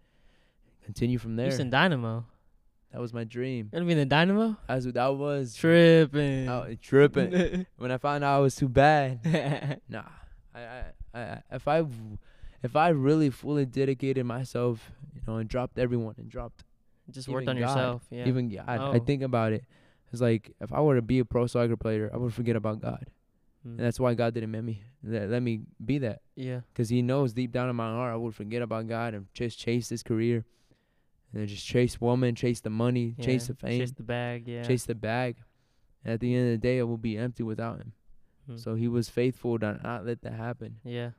continue 0.84 1.18
from 1.18 1.36
there. 1.36 1.46
Houston 1.46 1.70
Dynamo. 1.70 2.24
that 2.92 3.00
was 3.00 3.12
my 3.12 3.24
dream. 3.24 3.68
Gonna 3.70 3.84
be 3.84 3.92
in 3.92 3.98
the 3.98 4.06
Dynamo? 4.06 4.56
As 4.68 4.84
that 4.86 5.14
was 5.16 5.54
Tripping. 5.54 6.48
I 6.48 6.78
tripping. 6.80 7.66
when 7.76 7.90
I 7.92 7.98
found 7.98 8.24
out 8.24 8.36
I 8.36 8.40
was 8.40 8.54
too 8.56 8.68
bad, 8.68 9.20
nah. 9.88 10.04
I, 10.54 10.60
I, 10.60 10.82
I, 11.20 11.42
if 11.52 11.68
I, 11.68 11.84
if 12.62 12.74
I 12.74 12.88
really 12.88 13.28
fully 13.30 13.66
dedicated 13.66 14.24
myself, 14.24 14.90
you 15.14 15.20
know, 15.26 15.36
and 15.36 15.48
dropped 15.48 15.78
everyone 15.78 16.14
and 16.16 16.28
dropped 16.30 16.64
Just 17.10 17.28
worked 17.28 17.48
on 17.48 17.56
God, 17.56 17.60
yourself. 17.68 18.06
Yeah. 18.10 18.26
even 18.26 18.48
God, 18.48 18.64
oh. 18.68 18.92
I 18.92 18.98
think 18.98 19.22
about 19.22 19.52
it. 19.52 19.64
It's 20.10 20.22
like 20.22 20.54
if 20.60 20.72
I 20.72 20.80
were 20.80 20.96
to 20.96 21.02
be 21.02 21.18
a 21.18 21.24
pro 21.26 21.46
soccer 21.46 21.76
player, 21.76 22.10
I 22.12 22.16
would 22.16 22.32
forget 22.32 22.56
about 22.56 22.80
God, 22.80 23.04
Mm. 23.66 23.70
and 23.76 23.80
that's 23.80 23.98
why 24.00 24.14
God 24.14 24.34
didn't 24.34 24.52
let 24.52 24.62
me 24.64 24.82
let, 25.02 25.28
let 25.30 25.42
me 25.42 25.60
be 25.84 25.98
that, 25.98 26.20
yeah. 26.36 26.60
because 26.72 26.88
He 26.88 27.02
knows 27.02 27.32
deep 27.32 27.52
down 27.52 27.68
in 27.68 27.76
my 27.76 27.88
heart 27.90 28.12
I 28.12 28.16
would 28.16 28.34
forget 28.34 28.62
about 28.62 28.86
God 28.88 29.14
and 29.14 29.26
just 29.34 29.58
chase 29.58 29.88
this 29.88 30.02
career, 30.02 30.44
and 31.32 31.40
then 31.40 31.46
just 31.48 31.66
chase 31.66 32.00
woman, 32.00 32.34
chase 32.34 32.60
the 32.60 32.70
money, 32.70 33.14
chase 33.20 33.48
the 33.48 33.54
fame, 33.54 33.80
Chase 33.80 33.92
the 33.92 34.02
bag. 34.02 34.46
Yeah. 34.46 34.62
chase 34.62 34.84
the 34.84 34.94
bag. 34.94 35.36
And 36.04 36.14
at 36.14 36.20
the 36.20 36.34
end 36.34 36.46
of 36.46 36.60
the 36.60 36.66
day, 36.68 36.78
I 36.78 36.84
will 36.84 36.96
be 36.96 37.18
empty 37.18 37.42
without 37.42 37.78
Him. 37.78 37.92
Mm. 38.50 38.58
So 38.62 38.74
He 38.74 38.86
was 38.88 39.08
faithful 39.08 39.58
to 39.58 39.78
not 39.82 40.06
let 40.06 40.22
that 40.22 40.34
happen. 40.34 40.78
yeah. 40.84 41.10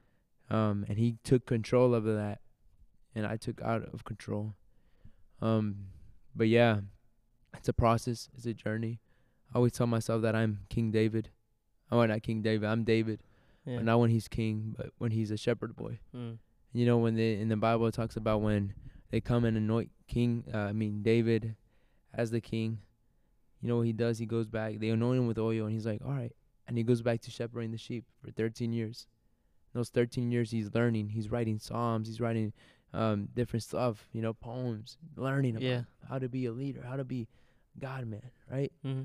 um, 0.49 0.85
and 0.87 0.97
he 0.97 1.17
took 1.23 1.45
control 1.45 1.93
of 1.93 2.05
that, 2.05 2.39
and 3.13 3.25
I 3.27 3.35
took 3.37 3.61
out 3.61 3.83
of 3.93 4.03
control. 4.05 4.55
Um, 5.41 5.87
but 6.35 6.47
yeah, 6.47 6.79
it's 7.57 7.67
a 7.69 7.73
process, 7.73 8.29
it's 8.35 8.45
a 8.45 8.53
journey. 8.53 8.99
I 9.53 9.57
always 9.57 9.73
tell 9.73 9.87
myself 9.87 10.21
that 10.23 10.35
I'm 10.35 10.59
King 10.69 10.91
David. 10.91 11.29
Oh, 11.91 12.05
not 12.05 12.21
King 12.23 12.41
David. 12.41 12.67
I'm 12.69 12.83
David, 12.83 13.19
Yeah. 13.65 13.77
but 13.77 13.85
not 13.85 13.99
when 13.99 14.09
he's 14.09 14.27
king, 14.27 14.75
but 14.77 14.91
when 14.97 15.11
he's 15.11 15.31
a 15.31 15.37
shepherd 15.37 15.75
boy. 15.75 15.99
Mm. 16.15 16.37
You 16.73 16.85
know, 16.85 16.97
when 16.99 17.15
they 17.15 17.33
in 17.39 17.49
the 17.49 17.57
Bible 17.57 17.87
it 17.87 17.93
talks 17.93 18.15
about 18.15 18.41
when 18.41 18.73
they 19.09 19.19
come 19.21 19.43
and 19.45 19.57
anoint 19.57 19.89
King, 20.07 20.43
uh, 20.53 20.57
I 20.57 20.73
mean 20.73 21.01
David, 21.01 21.55
as 22.13 22.31
the 22.31 22.41
king. 22.41 22.79
You 23.61 23.67
know 23.67 23.77
what 23.77 23.87
he 23.87 23.93
does? 23.93 24.19
He 24.19 24.25
goes 24.25 24.47
back. 24.47 24.79
They 24.79 24.89
anoint 24.89 25.19
him 25.19 25.27
with 25.27 25.37
oil, 25.37 25.65
and 25.65 25.73
he's 25.73 25.85
like, 25.85 26.01
"All 26.05 26.11
right," 26.13 26.31
and 26.67 26.77
he 26.77 26.83
goes 26.83 27.01
back 27.01 27.19
to 27.21 27.31
shepherding 27.31 27.71
the 27.71 27.77
sheep 27.77 28.05
for 28.23 28.31
13 28.31 28.71
years. 28.71 29.05
Those 29.73 29.89
13 29.89 30.31
years, 30.31 30.49
he's 30.51 30.73
learning. 30.73 31.09
He's 31.09 31.29
writing 31.29 31.59
psalms. 31.59 32.07
He's 32.07 32.21
writing 32.21 32.53
um, 32.93 33.27
different 33.35 33.63
stuff. 33.63 34.07
You 34.13 34.21
know, 34.21 34.33
poems. 34.33 34.97
Learning 35.17 35.55
about 35.57 35.63
Yeah. 35.63 35.81
how 36.07 36.19
to 36.19 36.29
be 36.29 36.45
a 36.45 36.51
leader, 36.51 36.83
how 36.87 36.95
to 36.95 37.03
be 37.03 37.27
God 37.79 38.07
man, 38.07 38.31
right? 38.49 38.71
Mm-hmm. 38.85 39.03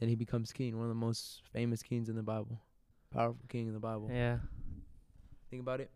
And 0.00 0.08
he 0.08 0.16
becomes 0.16 0.52
king, 0.52 0.76
one 0.76 0.84
of 0.84 0.88
the 0.88 0.94
most 0.94 1.42
famous 1.52 1.82
kings 1.82 2.08
in 2.08 2.16
the 2.16 2.22
Bible, 2.22 2.60
powerful 3.12 3.44
king 3.48 3.66
in 3.66 3.74
the 3.74 3.80
Bible. 3.80 4.08
Yeah. 4.10 4.38
Think 5.50 5.62
about 5.62 5.80
it. 5.80 5.90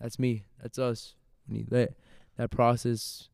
That's 0.00 0.18
me. 0.18 0.44
That's 0.60 0.78
us. 0.78 1.14
We 1.48 1.58
need 1.58 1.70
that 1.70 1.94
that 2.36 2.50
process. 2.50 3.28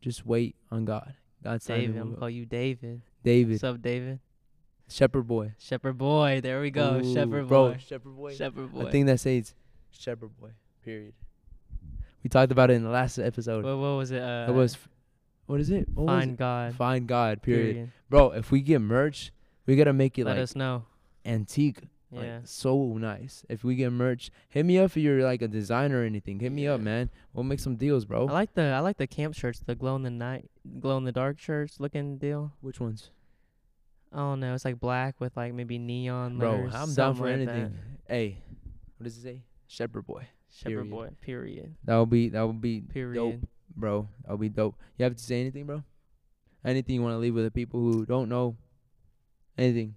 Just 0.00 0.26
wait 0.26 0.56
on 0.70 0.84
God. 0.84 1.14
God's 1.42 1.64
timing 1.66 1.88
David. 1.88 2.00
I'm 2.00 2.08
gonna 2.08 2.18
call 2.18 2.30
you 2.30 2.46
David. 2.46 3.02
David, 3.22 3.52
What's 3.52 3.64
up, 3.64 3.80
David? 3.82 4.20
shepherd 4.88 5.26
boy. 5.26 5.52
Shepherd 5.58 5.98
boy. 5.98 6.40
There 6.42 6.60
we 6.60 6.70
go. 6.70 6.96
Ooh, 6.96 7.14
Shepherd 7.14 7.48
bro, 7.48 7.72
boy. 7.72 7.78
shepherd 7.78 8.16
boy. 8.16 8.34
Shepherd 8.34 8.72
boy. 8.72 8.86
I 8.86 8.90
think 8.90 9.06
that 9.06 9.20
says 9.20 9.54
shepherd 9.90 10.36
boy. 10.38 10.50
Period. 10.84 11.14
We 12.22 12.30
talked 12.30 12.52
about 12.52 12.70
it 12.70 12.74
in 12.74 12.84
the 12.84 12.90
last 12.90 13.18
episode. 13.18 13.64
What, 13.64 13.76
what 13.76 13.96
was 13.96 14.10
it? 14.10 14.22
Uh, 14.22 14.46
it 14.48 14.52
was, 14.52 14.76
what 15.46 15.60
is 15.60 15.70
it? 15.70 15.88
What 15.94 16.06
was 16.06 16.20
find 16.20 16.30
it? 16.32 16.38
God. 16.38 16.74
Find 16.74 17.06
God. 17.06 17.42
Period. 17.42 17.90
Bro, 18.10 18.32
if 18.32 18.50
we 18.50 18.60
get 18.60 18.80
merch, 18.80 19.32
we 19.66 19.76
gotta 19.76 19.92
make 19.92 20.18
it 20.18 20.24
Let 20.24 20.36
like 20.36 20.42
us 20.42 20.54
know. 20.56 20.84
antique. 21.24 21.80
Yeah. 22.10 22.20
Like 22.20 22.40
so 22.44 22.96
nice. 22.96 23.44
If 23.48 23.64
we 23.64 23.74
get 23.74 23.90
merch, 23.90 24.30
hit 24.48 24.64
me 24.64 24.78
up 24.78 24.84
if 24.86 24.96
you're 24.96 25.22
like 25.24 25.42
a 25.42 25.48
designer 25.48 26.02
or 26.02 26.04
anything. 26.04 26.38
Hit 26.38 26.52
me 26.52 26.68
up, 26.68 26.80
man. 26.80 27.10
We'll 27.32 27.42
make 27.44 27.58
some 27.58 27.74
deals, 27.74 28.04
bro. 28.04 28.28
I 28.28 28.32
like 28.32 28.54
the 28.54 28.62
I 28.62 28.78
like 28.80 28.98
the 28.98 29.06
camp 29.08 29.34
shirts, 29.34 29.58
the 29.66 29.74
glow 29.74 29.96
in 29.96 30.02
the 30.04 30.10
night, 30.10 30.48
glow 30.78 30.96
in 30.96 31.04
the 31.04 31.10
dark 31.12 31.40
shirts 31.40 31.80
looking 31.80 32.18
deal. 32.18 32.52
Which 32.60 32.78
ones? 32.78 33.10
I 34.12 34.18
don't 34.18 34.38
know. 34.38 34.54
It's 34.54 34.64
like 34.64 34.78
black 34.78 35.20
with 35.20 35.36
like 35.36 35.54
maybe 35.54 35.76
neon 35.76 36.38
Bro, 36.38 36.50
letters. 36.52 36.74
I'm 36.76 36.94
down 36.94 37.16
for 37.16 37.24
like 37.28 37.44
that. 37.46 37.50
anything. 37.52 37.78
Hey, 38.08 38.38
what 38.96 39.04
does 39.04 39.18
it 39.18 39.22
say? 39.22 39.42
Shepherd 39.66 40.06
boy. 40.06 40.28
Shepherd 40.52 40.70
Period. 40.70 40.90
boy. 40.90 41.08
Period. 41.20 41.74
That 41.82 41.96
would 41.96 42.10
be 42.10 42.28
that 42.28 42.46
would 42.46 42.60
be 42.60 42.82
Period. 42.82 43.14
dope, 43.40 43.48
bro. 43.76 44.08
That'll 44.22 44.38
be 44.38 44.48
dope. 44.48 44.76
You 44.98 45.04
have 45.04 45.16
to 45.16 45.22
say 45.22 45.40
anything, 45.40 45.66
bro? 45.66 45.82
Anything 46.64 46.96
you 46.96 47.02
want 47.02 47.14
to 47.14 47.18
leave 47.18 47.34
with 47.34 47.44
the 47.44 47.50
people 47.50 47.80
who 47.80 48.06
don't 48.06 48.28
know 48.28 48.56
anything? 49.58 49.96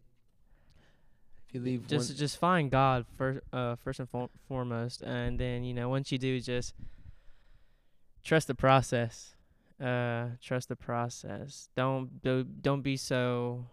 If 1.47 1.55
you 1.55 1.61
leave 1.61 1.87
just 1.87 2.09
one, 2.09 2.17
just 2.17 2.37
find 2.37 2.69
God 2.69 3.05
first, 3.17 3.39
uh, 3.53 3.75
first 3.77 3.99
and 3.99 4.09
for- 4.09 4.29
foremost, 4.47 5.01
and 5.01 5.39
then 5.39 5.63
you 5.63 5.73
know 5.73 5.87
once 5.87 6.11
you 6.11 6.17
do, 6.17 6.39
just 6.41 6.73
trust 8.23 8.47
the 8.47 8.55
process. 8.55 9.35
Uh, 9.81 10.29
trust 10.41 10.67
the 10.67 10.75
process. 10.75 11.69
Don't 11.75 12.21
do, 12.21 12.43
don't 12.43 12.81
be 12.81 12.97
so. 12.97 13.65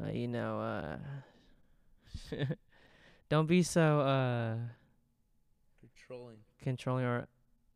Uh, 0.00 0.10
you 0.10 0.28
know. 0.28 0.60
Uh, 0.60 2.36
don't 3.28 3.46
be 3.48 3.62
so. 3.62 4.00
Uh, 4.00 4.56
controlling. 5.80 6.36
controlling 6.62 7.04
or 7.04 7.26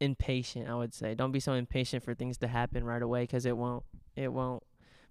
impatient 0.01 0.69
i 0.69 0.75
would 0.75 0.95
say. 0.95 1.15
Don't 1.15 1.33
be 1.33 1.41
so 1.41 1.53
impatient 1.53 2.03
for 2.03 2.15
things 2.15 2.39
to 2.39 2.49
happen 2.49 2.85
right 2.85 3.03
away 3.03 3.27
'cause 3.27 3.45
it 3.47 3.57
won't 3.57 3.85
it 4.17 4.33
won't. 4.33 4.63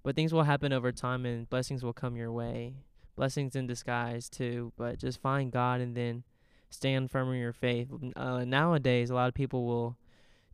But 0.04 0.15
things 0.15 0.34
will 0.34 0.43
happen 0.43 0.73
over 0.73 0.91
time 0.91 1.25
and 1.25 1.49
blessings 1.49 1.84
will 1.84 1.93
come 1.93 2.15
your 2.15 2.32
way. 2.32 2.75
Blessings 3.15 3.56
in 3.56 3.67
disguise 3.67 4.30
too 4.30 4.73
but 4.78 4.97
just 4.99 5.21
find 5.21 5.52
god 5.52 5.82
and 5.82 5.95
then 5.95 6.23
stand 6.69 7.12
firm 7.12 7.32
in 7.34 7.39
your 7.39 7.54
faith. 7.54 7.89
Uh, 8.15 8.45
nowadays 8.45 9.10
a 9.10 9.15
lot 9.15 9.28
of 9.28 9.34
people 9.34 9.65
will 9.65 9.97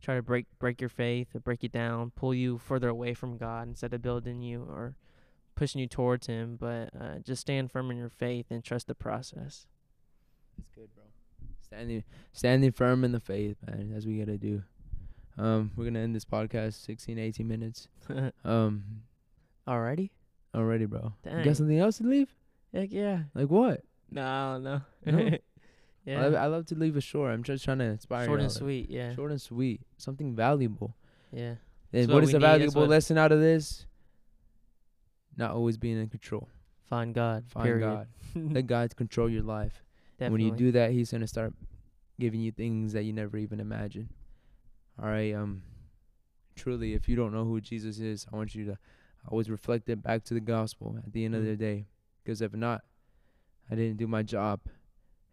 try 0.00 0.14
to 0.16 0.22
break 0.22 0.46
break 0.58 0.80
your 0.80 0.90
faith 0.90 1.34
break 1.42 1.62
you 1.62 1.68
down 1.68 2.10
pull 2.10 2.34
you 2.34 2.58
further 2.58 2.88
away 2.90 3.14
from 3.14 3.38
god 3.38 3.66
instead 3.66 3.94
of 3.94 4.02
building 4.02 4.42
you 4.42 4.62
or 4.64 4.94
pushing 5.54 5.80
you 5.80 5.86
towards 5.86 6.26
him 6.26 6.56
but 6.60 6.90
uh, 7.00 7.18
just 7.20 7.40
stand 7.40 7.70
firm 7.72 7.90
in 7.90 7.96
your 7.96 8.10
faith 8.10 8.46
and 8.50 8.62
trust 8.62 8.86
the 8.88 8.94
process. 8.94 9.66
That's 10.58 10.70
good, 10.74 10.94
bro. 10.94 11.04
Standing 11.76 12.04
standing 12.32 12.72
firm 12.72 13.04
in 13.04 13.12
the 13.12 13.20
faith, 13.20 13.56
man. 13.66 13.90
That's 13.92 14.06
what 14.06 14.12
we 14.12 14.18
gotta 14.18 14.38
do. 14.38 14.62
Um, 15.36 15.72
we're 15.76 15.84
gonna 15.84 15.98
end 16.00 16.16
this 16.16 16.24
podcast 16.24 16.84
16, 16.84 17.18
18 17.18 17.46
minutes. 17.46 17.88
Um, 18.44 19.02
alrighty 19.68 20.10
already, 20.54 20.86
bro. 20.86 21.12
You 21.24 21.44
got 21.44 21.56
something 21.56 21.78
else 21.78 21.98
to 21.98 22.04
leave? 22.04 22.32
heck 22.72 22.92
yeah 22.92 23.24
Like 23.34 23.50
what? 23.50 23.82
No, 24.10 24.22
I 24.24 24.52
don't 24.52 24.62
know. 24.62 24.80
No? 25.04 25.36
yeah. 26.06 26.24
I, 26.24 26.44
I 26.44 26.46
love 26.46 26.66
to 26.66 26.74
leave 26.74 26.96
it 26.96 27.02
short. 27.02 27.32
I'm 27.32 27.42
just 27.42 27.64
trying 27.64 27.78
to 27.78 27.84
inspire. 27.84 28.24
Short 28.26 28.40
and 28.40 28.50
sweet. 28.52 28.88
Yeah. 28.88 29.14
Short 29.14 29.30
and 29.32 29.40
sweet. 29.42 29.80
Something 29.98 30.34
valuable. 30.34 30.96
Yeah. 31.32 31.56
And 31.92 32.08
what 32.08 32.14
what 32.14 32.24
is 32.24 32.32
the 32.32 32.38
valuable 32.38 32.82
what- 32.82 32.90
lesson 32.90 33.18
out 33.18 33.32
of 33.32 33.40
this? 33.40 33.84
Not 35.36 35.50
always 35.50 35.76
being 35.76 36.00
in 36.00 36.08
control. 36.08 36.48
Find 36.88 37.12
God. 37.12 37.44
Find 37.48 37.64
period. 37.64 37.84
God. 37.84 38.08
Let 38.34 38.66
God 38.66 38.96
control 38.96 39.28
your 39.28 39.42
life. 39.42 39.82
Definitely. 40.18 40.44
when 40.50 40.52
you 40.52 40.58
do 40.66 40.72
that, 40.72 40.90
He's 40.92 41.10
gonna 41.12 41.26
start 41.26 41.52
giving 42.18 42.40
you 42.40 42.50
things 42.52 42.92
that 42.94 43.02
you 43.04 43.12
never 43.12 43.36
even 43.36 43.60
imagined. 43.60 44.08
All 45.00 45.08
right. 45.08 45.34
Um. 45.34 45.62
Truly, 46.54 46.94
if 46.94 47.06
you 47.06 47.16
don't 47.16 47.32
know 47.34 47.44
who 47.44 47.60
Jesus 47.60 47.98
is, 47.98 48.26
I 48.32 48.36
want 48.36 48.54
you 48.54 48.64
to 48.64 48.78
always 49.28 49.50
reflect 49.50 49.88
it 49.90 50.02
back 50.02 50.24
to 50.24 50.32
the 50.34 50.40
gospel 50.40 50.96
at 51.04 51.12
the 51.12 51.24
end 51.24 51.34
of 51.34 51.42
Mm. 51.42 51.46
the 51.46 51.56
day. 51.56 51.86
Because 52.24 52.40
if 52.40 52.54
not, 52.54 52.82
I 53.70 53.74
didn't 53.74 53.98
do 53.98 54.06
my 54.06 54.22
job. 54.22 54.60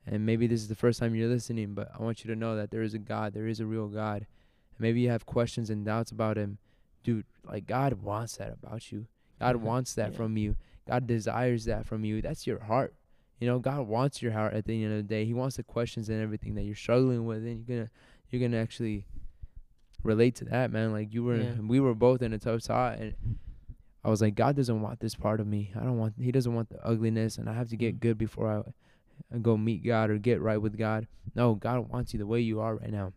And 0.05 0.25
maybe 0.25 0.47
this 0.47 0.59
is 0.61 0.67
the 0.67 0.75
first 0.75 0.99
time 0.99 1.15
you're 1.15 1.29
listening, 1.29 1.75
but 1.75 1.89
I 1.97 2.03
want 2.03 2.25
you 2.25 2.33
to 2.33 2.35
know 2.37 2.57
that 2.57 2.71
there 2.71 2.81
is 2.81 2.93
a 2.93 2.99
God. 2.99 3.33
There 3.33 3.47
is 3.47 3.61
a 3.61 3.65
real 3.65 3.87
God. 3.87 4.27
And 4.71 4.79
maybe 4.79 4.99
you 4.99 5.09
have 5.09 5.25
questions 5.25 5.69
and 5.69 5.85
doubts 5.85 6.11
about 6.11 6.35
Him. 6.37 6.57
Dude, 7.03 7.25
like 7.45 7.65
God 7.67 7.93
wants 7.93 8.35
that 8.35 8.51
about 8.51 8.91
you. 8.91 9.07
God 9.39 9.55
Mhm. 9.55 9.61
wants 9.61 9.95
that 9.95 10.11
Yeah. 10.11 10.17
from 10.17 10.35
you. 10.35 10.57
God 10.85 11.07
desires 11.07 11.63
that 11.65 11.85
from 11.85 12.03
you. 12.03 12.21
That's 12.21 12.45
your 12.45 12.59
heart. 12.63 12.95
You 13.39 13.47
know, 13.47 13.59
God 13.59 13.87
wants 13.87 14.21
your 14.21 14.31
heart 14.31 14.53
at 14.53 14.65
the 14.65 14.83
end 14.83 14.93
of 14.93 14.97
the 14.97 15.03
day. 15.03 15.25
He 15.25 15.33
wants 15.33 15.57
the 15.57 15.63
questions 15.63 16.07
and 16.09 16.21
everything 16.21 16.55
that 16.55 16.63
you're 16.63 16.75
struggling 16.75 17.25
with, 17.25 17.39
and 17.39 17.65
you're 17.67 17.77
gonna 17.77 17.89
you're 18.29 18.41
gonna 18.41 18.61
actually 18.61 19.05
relate 20.03 20.35
to 20.35 20.45
that, 20.45 20.71
man. 20.71 20.91
Like 20.91 21.13
you 21.13 21.23
were, 21.23 21.37
Yeah. 21.37 21.53
we 21.61 21.79
were 21.79 21.93
both 21.95 22.21
in 22.21 22.33
a 22.33 22.39
tough 22.39 22.61
spot, 22.63 22.99
and 22.99 23.15
I 24.03 24.09
was 24.09 24.21
like, 24.21 24.35
God 24.35 24.55
doesn't 24.55 24.81
want 24.81 24.99
this 24.99 25.15
part 25.15 25.39
of 25.39 25.47
me. 25.47 25.71
I 25.75 25.79
don't 25.79 25.97
want. 25.97 26.15
He 26.19 26.31
doesn't 26.31 26.53
want 26.53 26.69
the 26.69 26.85
ugliness, 26.85 27.37
and 27.37 27.49
I 27.49 27.53
have 27.53 27.69
to 27.69 27.77
get 27.77 27.95
Mm. 27.97 27.99
good 28.01 28.17
before 28.17 28.49
I, 28.51 29.35
I 29.35 29.39
go 29.39 29.57
meet 29.57 29.83
God 29.85 30.09
or 30.09 30.17
get 30.17 30.41
right 30.41 30.57
with 30.61 30.77
God. 30.77 31.07
No, 31.35 31.55
God 31.55 31.89
wants 31.89 32.13
you 32.13 32.19
the 32.19 32.27
way 32.27 32.39
you 32.41 32.59
are 32.59 32.75
right 32.77 32.91
now, 32.91 33.13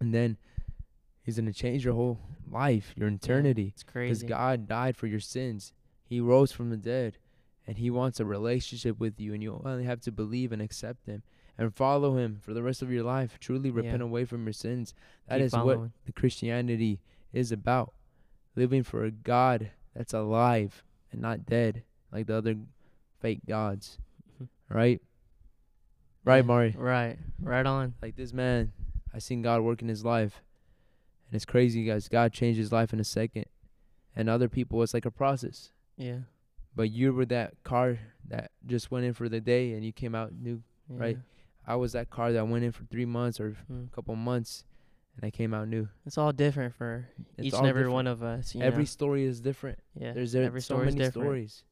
and 0.00 0.12
then 0.14 0.36
He's 1.22 1.36
gonna 1.36 1.52
change 1.52 1.84
your 1.84 1.94
whole 1.94 2.20
life, 2.50 2.94
your 2.96 3.08
eternity. 3.08 3.72
It's 3.74 3.82
crazy. 3.82 4.26
Because. 4.26 4.28
God 4.28 4.68
died 4.68 4.96
for 4.96 5.06
your 5.08 5.18
sins. 5.20 5.72
He 6.04 6.20
rose 6.20 6.52
from 6.52 6.70
the 6.70 6.76
dead. 6.76 7.18
And 7.66 7.78
He 7.78 7.90
wants 7.90 8.20
a 8.20 8.24
relationship 8.24 8.98
with 8.98 9.18
you. 9.20 9.34
And 9.34 9.42
you 9.42 9.60
only 9.64 9.84
have 9.84 10.00
to 10.02 10.12
believe 10.12 10.52
and 10.52 10.62
accept 10.62 11.06
Him 11.06 11.22
and 11.58 11.74
follow 11.74 12.16
Him 12.16 12.38
for 12.40 12.54
the 12.54 12.62
rest 12.62 12.82
of 12.82 12.90
your 12.92 13.02
life. 13.02 13.38
Truly 13.40 13.70
repent 13.70 13.98
Yeah. 13.98 14.04
away 14.04 14.24
from 14.24 14.44
your 14.46 14.52
sins. 14.52 14.94
That 15.28 15.38
Keep 15.38 15.46
is 15.46 15.52
what 15.54 15.90
the 16.04 16.12
Christianity 16.12 17.00
is 17.32 17.50
about. 17.52 17.92
Living 18.54 18.82
for 18.82 19.04
a 19.04 19.10
God 19.10 19.70
that's 19.94 20.14
alive 20.14 20.84
and 21.10 21.20
not 21.20 21.44
dead 21.46 21.82
like 22.12 22.26
the 22.26 22.34
other 22.36 22.56
fake 23.20 23.40
gods. 23.46 23.98
Mhm. 24.40 24.48
Right? 24.68 25.02
Right, 26.24 26.36
Yeah. 26.38 26.42
Mari? 26.42 26.74
Right. 26.76 27.18
Right 27.40 27.66
on. 27.66 27.94
Like 28.02 28.16
this 28.16 28.32
man, 28.32 28.72
I 29.12 29.18
seen 29.18 29.42
God 29.42 29.62
work 29.62 29.82
in 29.82 29.88
his 29.88 30.04
life. 30.04 30.42
And 31.28 31.34
it's 31.36 31.44
crazy, 31.44 31.84
guys. 31.84 32.08
God 32.08 32.32
changed 32.32 32.58
his 32.58 32.72
life 32.72 32.92
in 32.92 33.00
a 33.00 33.04
second. 33.04 33.46
And 34.14 34.28
other 34.28 34.48
people, 34.48 34.82
it's 34.82 34.94
like 34.94 35.04
a 35.04 35.10
process. 35.10 35.72
Yeah. 35.96 36.20
But 36.76 36.90
you 36.90 37.12
were 37.12 37.26
that 37.26 37.54
car 37.64 37.98
that 38.28 38.50
just 38.66 38.90
went 38.90 39.04
in 39.06 39.14
for 39.14 39.28
the 39.28 39.40
day 39.40 39.72
and 39.72 39.84
you 39.84 39.92
came 39.92 40.14
out 40.14 40.32
new. 40.34 40.62
yeah. 40.88 40.96
Right. 41.00 41.18
I 41.66 41.74
was 41.74 41.92
that 41.92 42.10
car 42.10 42.32
that 42.32 42.46
went 42.46 42.64
in 42.64 42.70
for 42.70 42.84
three 42.84 43.06
months 43.06 43.40
or 43.40 43.56
Mm. 43.72 43.88
a 43.88 43.90
couple 43.90 44.14
months 44.14 44.62
and 45.16 45.24
I 45.26 45.30
came 45.30 45.52
out 45.54 45.66
new. 45.68 45.88
It's 46.04 46.18
all 46.18 46.32
different 46.32 46.74
for 46.74 47.08
It's 47.38 47.46
each 47.48 47.54
and 47.54 47.66
every 47.66 47.80
different. 47.82 47.94
one 47.94 48.06
of 48.06 48.22
us. 48.22 48.54
You 48.54 48.60
Every 48.62 48.82
know? 48.82 48.86
story 48.86 49.24
is 49.24 49.40
different. 49.40 49.78
yeah. 49.98 50.12
There's 50.12 50.32
there 50.32 50.44
every 50.44 50.60
so 50.60 50.74
story 50.74 50.84
many 50.86 50.98
different. 50.98 51.14
stories. 51.24 51.64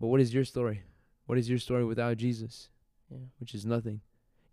But 0.00 0.08
what 0.08 0.20
is 0.20 0.34
your 0.34 0.44
story? 0.44 0.82
What 1.26 1.38
is 1.38 1.48
your 1.48 1.58
story 1.58 1.84
without 1.84 2.16
Jesus? 2.16 2.68
Yeah. 3.10 3.18
Which 3.38 3.54
is 3.54 3.64
nothing. 3.64 4.00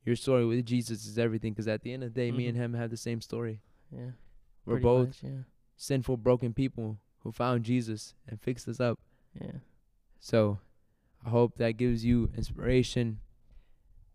Your 0.05 0.15
story 0.15 0.45
with 0.45 0.65
Jesus 0.65 1.05
is 1.05 1.17
everything 1.17 1.53
because 1.53 1.67
at 1.67 1.81
the 1.81 1.91
end 1.91 2.03
of 2.03 2.13
the 2.13 2.19
day, 2.21 2.31
me 2.31 2.45
Mhm. 2.45 2.49
and 2.49 2.57
him 2.57 2.73
have 2.75 2.89
the 2.91 2.97
same 2.97 3.19
story. 3.21 3.61
Yeah. 3.91 4.11
We're 4.65 4.75
pretty 4.75 4.83
both 4.83 5.07
much, 5.07 5.23
yeah. 5.23 5.43
sinful, 5.75 6.17
broken 6.17 6.53
people 6.53 6.99
who 7.19 7.31
found 7.31 7.65
Jesus 7.65 8.13
and 8.27 8.39
fixed 8.39 8.67
us 8.67 8.79
up. 8.79 8.99
Yeah. 9.39 9.51
So 10.19 10.59
I 11.25 11.29
hope 11.29 11.57
that 11.57 11.77
gives 11.77 12.03
you 12.03 12.29
inspiration. 12.35 13.19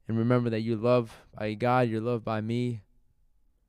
And 0.08 0.18
remember 0.18 0.50
that 0.50 0.60
you're 0.60 0.76
loved 0.76 1.12
by 1.36 1.54
God, 1.54 1.88
you're 1.88 2.00
loved 2.00 2.24
by 2.24 2.40
me, 2.40 2.82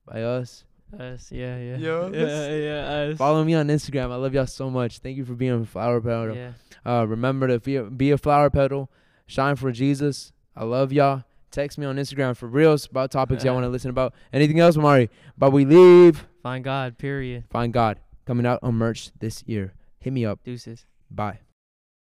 by 0.06 0.24
us. 0.24 0.66
Us. 1.00 1.32
Yeah. 1.32 1.58
Yeah. 1.58 1.78
Yo, 1.78 2.12
yeah. 2.14 2.56
Yeah. 2.56 3.12
Us. 3.12 3.18
Follow 3.18 3.44
me 3.44 3.54
on 3.56 3.68
Instagram. 3.68 4.12
I 4.12 4.16
love 4.16 4.34
y'all 4.34 4.46
so 4.46 4.70
much. 4.70 5.00
Thank 5.00 5.18
you 5.18 5.26
for 5.26 5.34
being 5.34 5.62
a 5.62 5.66
flower 5.66 6.00
petal. 6.00 6.36
Yeah. 6.36 6.52
Uh, 6.86 7.06
remember 7.08 7.48
to 7.48 7.60
be 7.60 7.78
a, 7.78 7.84
be 7.84 8.12
a 8.12 8.18
flower 8.18 8.50
petal. 8.50 8.92
Shine 9.26 9.56
for 9.56 9.72
Jesus. 9.72 10.32
I 10.56 10.66
love 10.66 10.92
y'all. 10.92 11.24
Text 11.50 11.78
me 11.78 11.86
on 11.86 11.98
Instagram 11.98 12.36
for 12.36 12.48
reals 12.48 12.88
about 12.88 13.12
topics 13.12 13.44
y'all 13.44 13.54
want 13.56 13.64
to 13.64 13.70
listen 13.70 13.90
about. 13.90 14.14
Anything 14.32 14.60
else, 14.60 14.76
Mari? 14.76 15.10
But 15.38 15.52
we 15.52 15.66
leave. 15.66 16.28
Find 16.42 16.64
God. 16.64 16.98
Period. 16.98 17.46
Find 17.50 17.72
God 17.72 18.00
coming 18.26 18.46
out 18.46 18.60
on 18.62 18.76
merch 18.76 19.12
this 19.20 19.44
year. 19.48 19.74
Hit 20.00 20.14
me 20.14 20.26
up. 20.26 20.44
Deuces. 20.44 20.86
Bye. 21.14 21.40